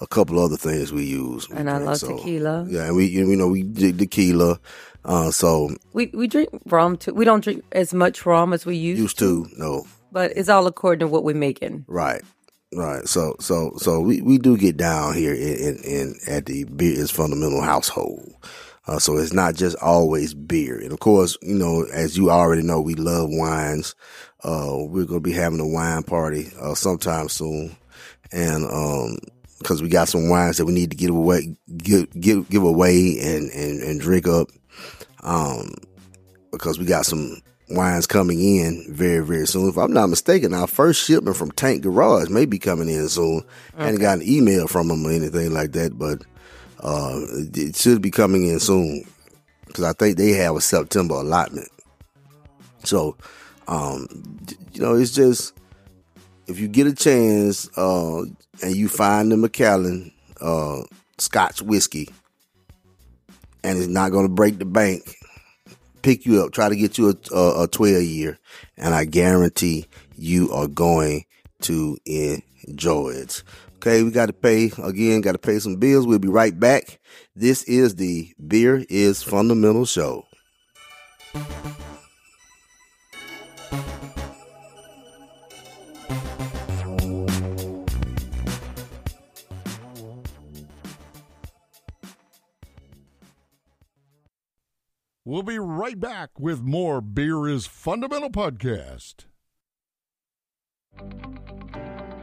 [0.00, 1.48] a couple other things we use.
[1.48, 1.86] we And I drink.
[1.86, 2.66] love So, tequila.
[2.68, 4.58] Yeah, and we you know we drink tequila.
[5.06, 7.14] Uh, so We we drink rum too.
[7.14, 10.66] We don't drink as much rum as we used, used to no but it's all
[10.66, 11.84] according to what we're making.
[11.88, 12.22] Right.
[12.74, 13.06] Right.
[13.06, 16.98] So so so we, we do get down here in, in, in at the beer
[16.98, 18.34] is fundamental household.
[18.86, 20.78] Uh, so it's not just always beer.
[20.78, 23.94] And of course, you know, as you already know, we love wines.
[24.42, 27.76] Uh, we're going to be having a wine party, uh, sometime soon.
[28.32, 29.18] And, um,
[29.64, 33.18] cause we got some wines that we need to give away, give, give, give away
[33.20, 34.48] and, and, and drink up.
[35.26, 35.74] Um,
[36.52, 39.68] because we got some wines coming in very, very soon.
[39.68, 43.42] If I'm not mistaken, our first shipment from Tank Garage may be coming in soon.
[43.76, 46.22] I hadn't got an email from them or anything like that, but
[46.80, 47.20] uh,
[47.54, 49.04] it- should be coming in soon
[49.66, 51.68] because I think they have a September allotment.
[52.84, 53.16] So,
[53.66, 54.06] um,
[54.72, 55.52] you know, it's just
[56.46, 58.20] if you get a chance uh,
[58.62, 60.82] and you find the Macallan uh,
[61.18, 62.08] Scotch whiskey,
[63.66, 65.02] and it's not going to break the bank
[66.06, 68.38] pick you up, try to get you a, a, a 12 year,
[68.76, 71.24] and I guarantee you are going
[71.62, 73.42] to enjoy it.
[73.76, 76.06] Okay, we got to pay again, got to pay some bills.
[76.06, 77.00] We'll be right back.
[77.34, 80.26] This is the Beer is Fundamental Show.
[95.28, 99.24] We'll be right back with more Beer is Fundamental podcast.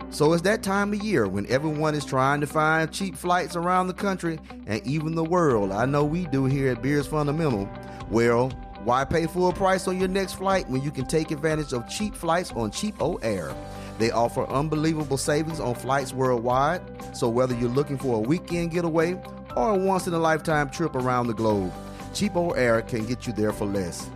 [0.10, 3.88] So it's that time of year when everyone is trying to find cheap flights around
[3.88, 5.74] the country and even the world.
[5.74, 7.70] I know we do here at Beer is Fundamental.
[8.10, 8.52] Well,
[8.86, 12.16] why pay full price on your next flight when you can take advantage of cheap
[12.16, 13.54] flights on CheapOair?
[14.00, 16.82] They offer unbelievable savings on flights worldwide.
[17.14, 19.22] So whether you're looking for a weekend getaway
[19.58, 21.74] or a once in a lifetime trip around the globe,
[22.14, 24.10] CheapOair can get you there for less.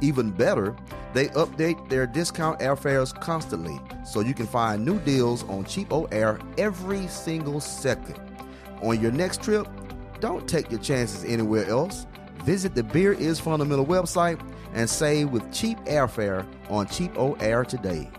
[0.00, 0.74] Even better,
[1.12, 7.06] they update their discount airfares constantly, so you can find new deals on CheapOair every
[7.06, 8.20] single second.
[8.82, 9.68] On your next trip,
[10.20, 12.06] don't take your chances anywhere else.
[12.44, 14.40] Visit the Beer is Fundamental website
[14.74, 18.10] and save with cheap airfare on CheapOair today.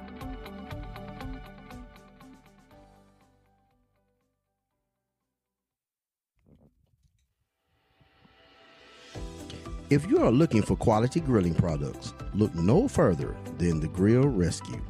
[9.91, 14.81] If you are looking for quality grilling products, look no further than the Grill Rescue.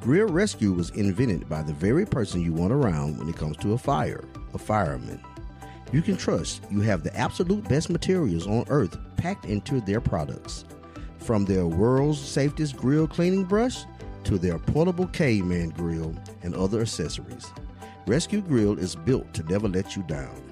[0.00, 3.72] Grill Rescue was invented by the very person you want around when it comes to
[3.72, 4.24] a fire,
[4.54, 5.20] a fireman.
[5.90, 10.64] You can trust you have the absolute best materials on earth packed into their products.
[11.18, 13.86] From their world's safest grill cleaning brush
[14.22, 17.52] to their portable caveman grill and other accessories.
[18.06, 20.47] Rescue Grill is built to never let you down.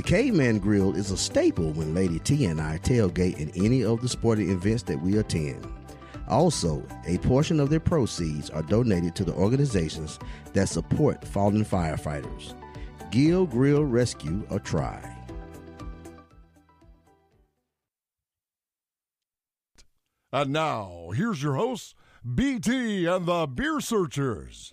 [0.00, 4.00] The Caveman Grill is a staple when Lady T and I tailgate in any of
[4.00, 5.70] the sporting events that we attend.
[6.26, 10.18] Also, a portion of their proceeds are donated to the organizations
[10.54, 12.54] that support fallen firefighters.
[13.10, 15.02] Gill Grill Rescue a try.
[20.32, 24.72] And now, here's your hosts, BT and the Beer Searchers.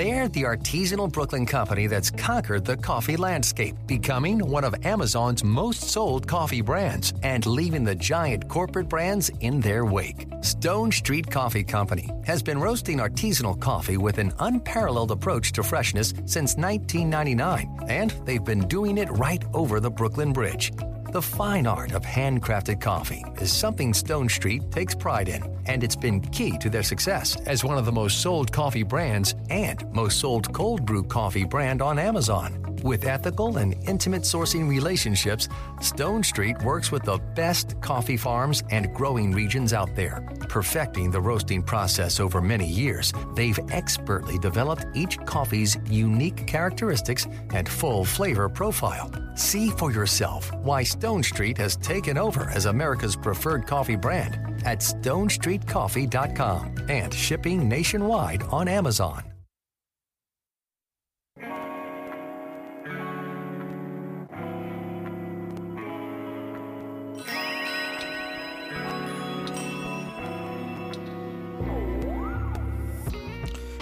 [0.00, 5.90] They're the artisanal Brooklyn company that's conquered the coffee landscape, becoming one of Amazon's most
[5.90, 10.26] sold coffee brands and leaving the giant corporate brands in their wake.
[10.40, 16.14] Stone Street Coffee Company has been roasting artisanal coffee with an unparalleled approach to freshness
[16.24, 20.72] since 1999, and they've been doing it right over the Brooklyn Bridge.
[21.12, 25.96] The fine art of handcrafted coffee is something Stone Street takes pride in, and it's
[25.96, 30.20] been key to their success as one of the most sold coffee brands and most
[30.20, 32.69] sold cold brew coffee brand on Amazon.
[32.82, 35.48] With ethical and intimate sourcing relationships,
[35.80, 40.26] Stone Street works with the best coffee farms and growing regions out there.
[40.48, 47.68] Perfecting the roasting process over many years, they've expertly developed each coffee's unique characteristics and
[47.68, 49.10] full flavor profile.
[49.34, 54.78] See for yourself why Stone Street has taken over as America's preferred coffee brand at
[54.78, 59.29] stonestreetcoffee.com and shipping nationwide on Amazon.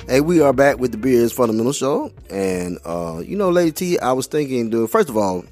[0.08, 3.98] Hey, we are back with the Beers Fundamental Show, and uh, you know, Lady T,
[3.98, 4.88] I was thinking, dude.
[4.88, 5.44] First of all,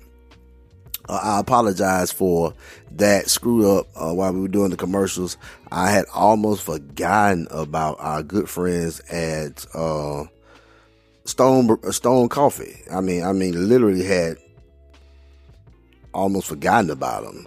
[1.11, 2.55] uh, I apologize for
[2.93, 5.37] that screw up uh, while we were doing the commercials.
[5.71, 10.25] I had almost forgotten about our good friends at uh,
[11.27, 12.83] Stone Stone Coffee.
[12.91, 14.39] I mean, I mean, literally had
[16.15, 17.47] almost forgotten about them.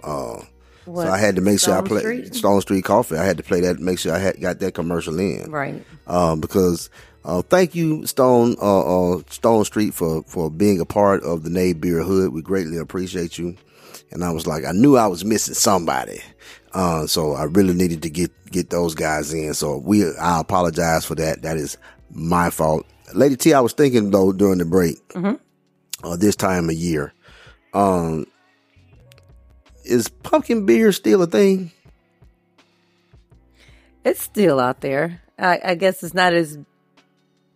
[0.90, 2.34] What, so I had to make sure I Stone play Street?
[2.34, 3.16] Stone Street Coffee.
[3.16, 5.84] I had to play that, make sure I had got that commercial in Right.
[6.06, 6.90] um, because
[7.24, 11.50] uh, thank you Stone uh, uh, Stone Street for for being a part of the
[11.50, 12.32] NeighBEERhood.
[12.32, 13.56] We greatly appreciate you.
[14.12, 16.20] And I was like, I knew I was missing somebody,
[16.72, 19.54] uh, so I really needed to get get those guys in.
[19.54, 21.42] So we, I apologize for that.
[21.42, 21.76] That is
[22.10, 23.54] my fault, Lady T.
[23.54, 27.12] I was thinking though during the break, uh, this time of year,
[27.74, 28.26] um,
[29.90, 31.72] is pumpkin beer still a thing?
[34.04, 35.20] It's still out there.
[35.38, 36.58] I, I guess it's not as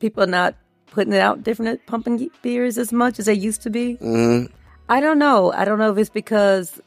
[0.01, 0.55] people not
[0.91, 3.95] putting it out different pumping beers as much as they used to be.
[3.95, 4.45] hmm
[4.87, 5.51] I don't know.
[5.53, 6.79] I don't know if it's because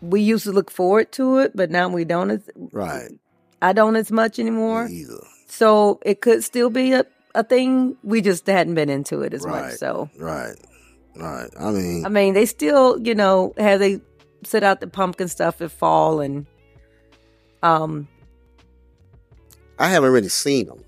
[0.00, 2.30] we used to look forward to it, but now we don't.
[2.30, 3.10] As, Right.
[3.60, 4.86] I don't as much anymore.
[4.88, 5.18] Either.
[5.48, 7.04] So it could still be a,
[7.34, 7.96] a thing.
[8.04, 9.62] We just hadn't been into it as Right.
[9.62, 9.72] much.
[9.78, 10.54] So Right.
[11.16, 11.48] Right.
[11.58, 14.00] I mean, I mean, they still, you know, have they
[14.44, 16.46] set out the pumpkin stuff in fall and
[17.62, 18.08] um
[19.78, 20.84] I haven't really seen them.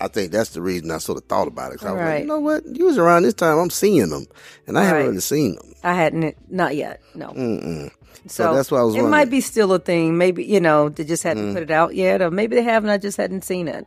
[0.00, 1.78] I think that's the reason I sort of thought about it.
[1.78, 2.64] 'cause I was like, you know what?
[2.66, 4.26] Usually around this time, I'm seeing them,
[4.66, 5.74] and I haven't really seen them.
[5.82, 7.00] I hadn't not yet.
[7.14, 7.28] No.
[7.30, 7.90] Mm-mm.
[8.26, 9.10] So, So that's why I was It wondering.
[9.10, 10.16] might be still a thing.
[10.16, 11.54] Maybe you know they just hadn't Mm.
[11.54, 12.90] put it out yet, or maybe they haven't.
[12.90, 13.86] I just hadn't seen it.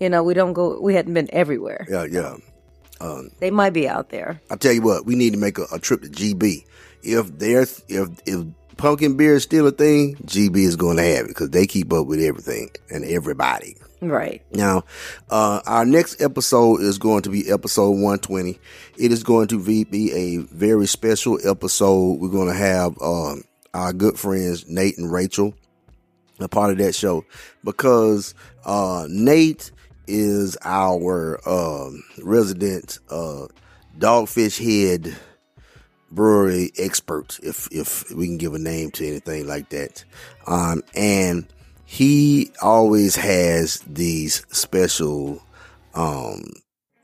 [0.00, 0.80] You know, we don't go.
[0.80, 1.86] We hadn't been everywhere.
[1.88, 2.36] Yeah, yeah.
[3.00, 4.40] Um, They might be out there.
[4.50, 6.64] I tell you what, we need to make a, a trip to GB.
[7.02, 8.44] If there's if if
[8.76, 11.92] pumpkin beer is still a thing, GB is going to have it because they keep
[11.92, 13.76] up with everything and everybody.
[14.02, 14.42] Right.
[14.50, 14.84] Now,
[15.28, 18.58] uh, our next episode is going to be episode 120.
[18.96, 22.18] It is going to be, be a very special episode.
[22.18, 23.44] We're going to have um,
[23.74, 25.54] our good friends Nate and Rachel
[26.38, 27.24] a part of that show
[27.64, 28.34] because
[28.64, 29.70] uh, Nate
[30.06, 33.46] is our um resident uh,
[33.98, 35.16] Dogfish Head
[36.10, 40.04] brewery expert, if if we can give a name to anything like that.
[40.46, 41.46] Um, and
[41.84, 45.42] he always has these special
[45.94, 46.52] um,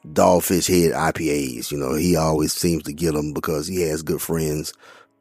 [0.07, 1.71] Dogfish Head IPAs.
[1.71, 4.73] You know, he always seems to get them because he has good friends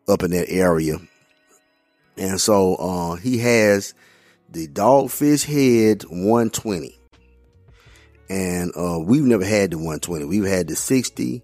[0.07, 0.97] up in that area.
[2.17, 3.93] And so uh, he has
[4.49, 6.95] the Dogfish Head 120.
[8.30, 10.26] And uh, we've never had the 120.
[10.26, 11.43] We've had the 60.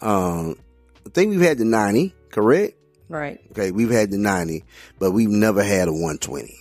[0.00, 0.56] Um,
[1.06, 2.74] I think we've had the 90, correct?
[3.08, 3.40] Right.
[3.50, 4.64] Okay, we've had the 90,
[4.98, 6.56] but we've never had a 120.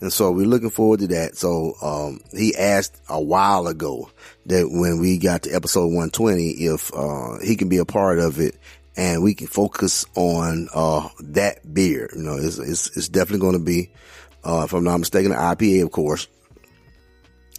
[0.00, 1.36] And so we're looking forward to that.
[1.36, 4.10] So, um, he asked a while ago
[4.46, 8.40] that when we got to episode 120, if, uh, he can be a part of
[8.40, 8.56] it
[8.96, 12.08] and we can focus on, uh, that beer.
[12.16, 13.92] You know, it's, it's, it's definitely going to be,
[14.42, 16.28] uh, if I'm not mistaken, an IPA, of course.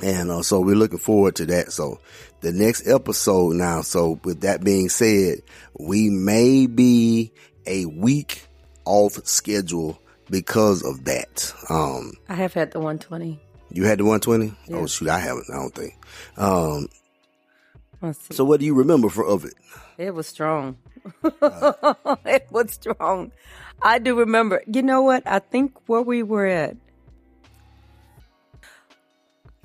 [0.02, 1.72] And, uh, so we're looking forward to that.
[1.72, 1.99] So
[2.41, 3.82] the next episode now.
[3.82, 5.41] So with that being said,
[5.80, 7.32] we may be
[7.66, 8.47] a week
[8.86, 9.99] off schedule
[10.30, 11.54] because of that.
[11.70, 13.39] Um, I have had the 120.
[13.70, 14.54] you had the 120?
[14.68, 14.78] Yeah.
[14.78, 15.45] Oh shoot, I haven't.
[15.52, 15.95] I don't think.
[16.38, 16.88] Um,
[18.32, 19.54] so what do you remember for of it?
[19.97, 20.78] It was strong.
[21.24, 23.32] it was strong.
[23.82, 24.64] I do remember.
[24.66, 25.24] You know what?
[25.28, 26.78] I think where we were at.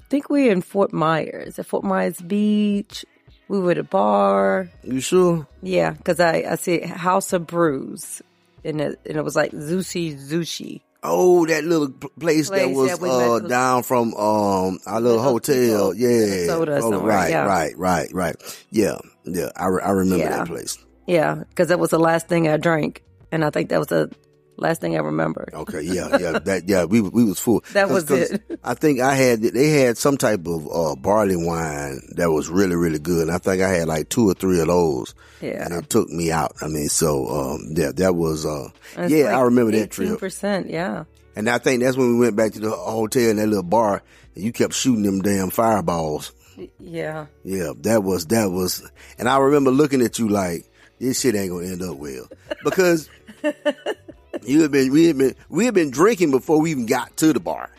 [0.07, 3.05] I think we were in Fort Myers, at Fort Myers Beach.
[3.49, 4.69] We were at a bar.
[4.85, 5.49] You sure?
[5.63, 8.23] Yeah, because I, I see House of Brews.
[8.65, 10.81] And it, and it was like Zushi Zushi.
[11.03, 15.23] Oh, that little p- place, that was we uh, met- down from um our little
[15.23, 15.93] hotel.
[15.95, 17.45] Yeah, oh, right, yeah.
[17.45, 18.37] right, right, right.
[18.71, 19.51] Yeah, yeah.
[19.57, 20.39] I, re- I remember Yeah.
[20.39, 20.79] that place.
[21.07, 23.03] Yeah, because that was the last thing I drank.
[23.33, 24.11] And I think that was the
[24.57, 25.49] last thing I remember.
[25.53, 27.63] Okay, yeah, yeah, that yeah, we we was full.
[27.73, 28.61] That was 'Cause it.
[28.65, 32.77] I think I had they had some type of uh, barley wine that was really
[32.77, 33.29] really good.
[33.29, 35.15] And I think I had like two or three of those.
[35.41, 35.65] Yeah.
[35.67, 36.55] and it took me out.
[36.63, 38.69] I mean, so um, yeah, that was uh,
[39.07, 40.19] yeah, like I remember that trip.
[40.19, 41.05] percent yeah.
[41.37, 44.03] And I think that's when we went back to the hotel in that little bar,
[44.35, 46.33] and you kept shooting them damn fireballs.
[46.81, 47.27] Yeah.
[47.45, 50.65] Yeah, that was that was, and I remember looking at you like
[50.99, 52.27] this shit ain't gonna end up well
[52.65, 53.11] because
[54.47, 57.33] you had been we had been we had been drinking before we even got to
[57.33, 57.71] the bar,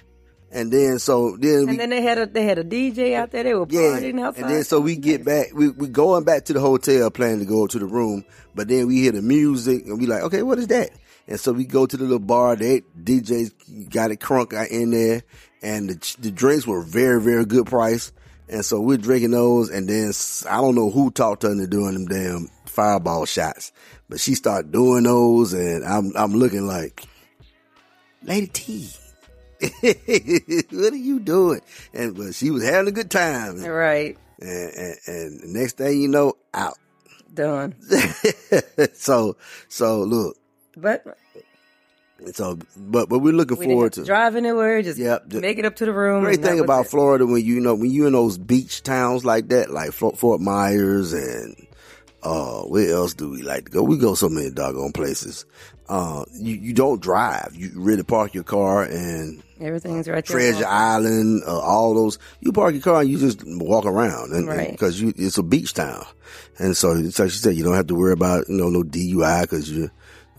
[0.51, 3.32] and then so then we And then they had a they had a DJ out
[3.32, 3.43] there.
[3.43, 4.43] They were yeah, partying outside.
[4.43, 7.45] and then so we get back we we going back to the hotel planning to
[7.45, 10.59] go to the room, but then we hear the music and we like okay what
[10.59, 10.91] is that?
[11.30, 12.55] And so we go to the little bar.
[12.55, 15.24] They DJs got it crunk out in there,
[15.61, 18.11] and the the drinks were very very good price.
[18.49, 20.13] And so we're drinking those, and then
[20.49, 23.74] I don't know who talked her into doing them damn fireball shots,
[24.10, 27.03] but she started doing those, and I'm I'm looking like,
[28.24, 28.89] Lady T,
[29.82, 31.62] what are you doing?
[31.93, 34.18] And but she was having a good time, right.
[34.39, 36.78] and, and the next thing you know, out.
[37.34, 37.76] Done.
[38.93, 39.38] so
[39.68, 40.38] so look,
[40.76, 41.03] But
[42.34, 44.82] so but but we're looking we forward to to drive anywhere.
[44.82, 46.24] Just Yep, the- make it up to the room.
[46.24, 46.88] Great thing about.
[46.88, 51.14] Florida when you, know when you in those beach towns like that, like Fort Myers
[51.14, 51.66] and
[52.24, 53.84] uh where else do we like to go?
[53.84, 55.45] We go so many doggone places.
[55.89, 57.55] Uh, you you don't drive.
[57.55, 60.38] You really park your car and everything's right there.
[60.38, 62.20] Treasure Island, uh, all those.
[62.41, 64.72] You park your car and you just walk around, and Right.
[64.72, 66.05] because you it's a beach town,
[66.57, 68.84] and so it's like she said you don't have to worry about you know no
[68.84, 69.89] DUI because you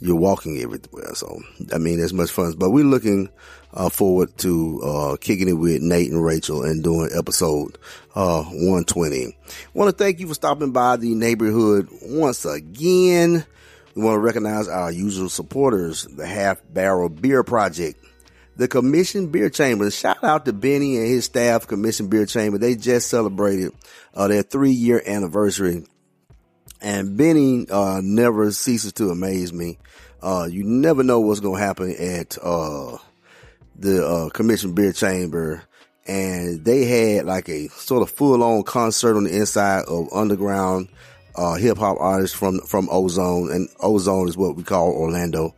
[0.00, 1.14] you're walking everywhere.
[1.14, 1.40] So
[1.72, 2.54] I mean, as much fun.
[2.56, 3.28] But we're looking
[3.74, 7.78] uh, forward to uh, kicking it with Nate and Rachel and doing episode
[8.14, 9.36] uh, 120.
[9.74, 11.88] Want to thank you for stopping by the NeighBEERhood
[12.18, 13.44] once again.
[13.94, 18.02] We want to recognize our usual supporters, the Half Barrel Beer Project,
[18.56, 19.90] the Commission Beer Chamber.
[19.90, 22.58] Shout out to Benny and his staff, Commission Beer Chamber.
[22.58, 23.72] They just celebrated
[24.14, 25.84] uh, their three year anniversary.
[26.80, 29.78] And Benny uh, never ceases to amaze me.
[30.22, 32.98] Uh, you never know what's going to happen at uh,
[33.76, 35.62] the uh, Commission Beer Chamber.
[36.06, 40.88] And they had like a sort of full on concert on the inside of underground
[41.38, 45.54] uh, hip hop artists from from Ozone, and Ozone is what we call Orlando.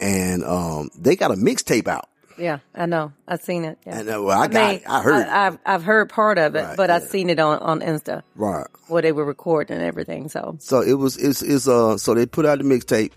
[0.00, 2.08] And um, they got a mixtape out.
[2.38, 3.12] Yeah, I know.
[3.26, 3.78] I've seen it.
[3.86, 3.98] Yeah.
[3.98, 6.62] And uh, well, I got, mean, I heard, I, have I've heard part of it,
[6.62, 8.66] Right, but I've seen it on on Insta right.
[8.86, 10.28] where they were recording and everything.
[10.28, 13.12] So So it was it's it's uh so they put out the mixtape.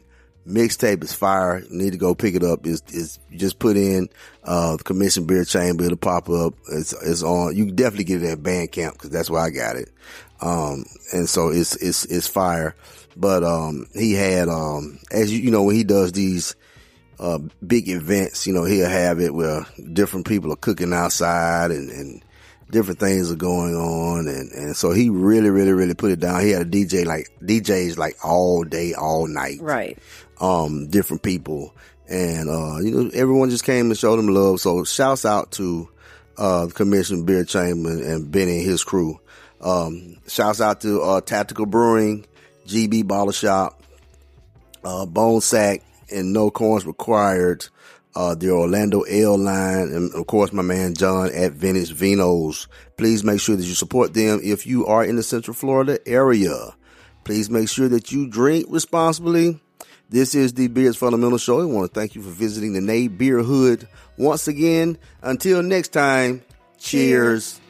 [0.48, 1.60] Mixtape is fire.
[1.60, 2.66] You need to go pick it up.
[2.66, 4.10] Is is just put in
[4.44, 6.56] uh the Commission Beer Chamber, it'll pop up.
[6.72, 7.56] It's it's on.
[7.56, 9.90] You can definitely get it at Bandcamp because that's where I got it.
[10.42, 12.76] Um and so it's it's it's fire.
[13.16, 16.56] But um he had um as you you know when he does these
[17.22, 21.92] uh, big events, you know, he'll have it where different people are cooking outside and,
[21.92, 22.24] and
[22.72, 24.28] different things are going on.
[24.28, 26.42] And, and so he really, really, really put it down.
[26.42, 29.60] He had a DJ like DJs like all day, all night.
[29.62, 30.00] Right.
[30.40, 31.76] Um, different people.
[32.10, 34.60] And, uh, you know, everyone just came and showed him love.
[34.60, 35.90] So shouts out to,
[36.40, 39.20] uh, Commissioner Beer Chamber and Benny and his crew.
[39.62, 42.26] Um, shouts out to, uh, Tactical Brewing,
[42.66, 43.80] GB Bottle Shop,
[44.84, 47.68] uh, Bone Sack, and No coins Required,
[48.16, 52.68] uh, the Orlando Ale line, and of course my man John at Vintage Vinos.
[52.98, 56.76] Please make sure that you support them if you are in the Central Florida area.
[57.24, 59.60] Please make sure that you drink responsibly.
[60.10, 61.62] This is the Beers Fundamental Show.
[61.62, 63.88] I want to thank you for visiting the NeighBEERhood
[64.18, 64.98] once again.
[65.22, 66.44] Until next time,
[66.78, 67.61] cheers.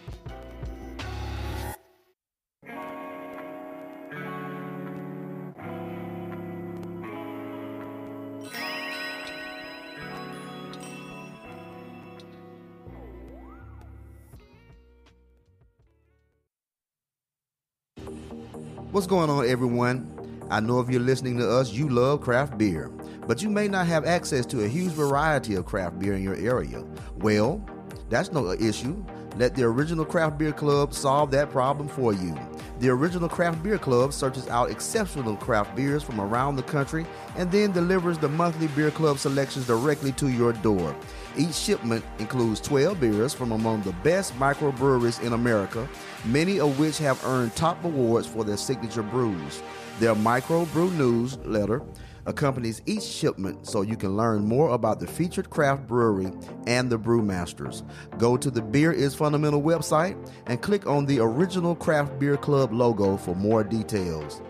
[18.91, 20.05] What's going on, everyone?
[20.49, 22.89] I know if you're listening to us, you love craft beer,
[23.25, 26.35] but you may not have access to a huge variety of craft beer in your
[26.35, 26.83] area.
[27.15, 27.65] Well,
[28.09, 29.01] that's no issue.
[29.37, 32.37] Let the Original Craft Beer Club solve that problem for you.
[32.81, 37.05] The Original Craft Beer Club searches out exceptional craft beers from around the country
[37.37, 40.93] and then delivers the monthly beer club selections directly to your door.
[41.37, 45.87] Each shipment includes 12 beers from among the best microbreweries in America,
[46.25, 49.63] many of which have earned top awards for their signature brews.
[49.99, 51.83] Their microbrew newsletter
[52.25, 56.31] accompanies each shipment so you can learn more about the featured craft brewery
[56.67, 57.83] and the brewmasters.
[58.17, 60.17] Go to the Beer is Fundamental website
[60.47, 64.41] and click on the original Craft Beer Club logo for more details.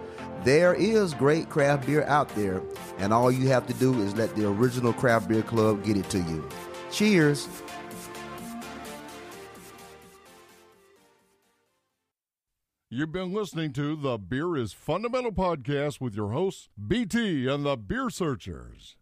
[0.43, 2.63] There is great craft beer out there,
[2.97, 6.09] and all you have to do is let the original Craft Beer Club get it
[6.09, 6.49] to you.
[6.91, 7.47] Cheers!
[12.89, 17.77] You've been listening to the Beer is Fundamental podcast with your hosts, BT and the
[17.77, 18.97] Beer Searchers.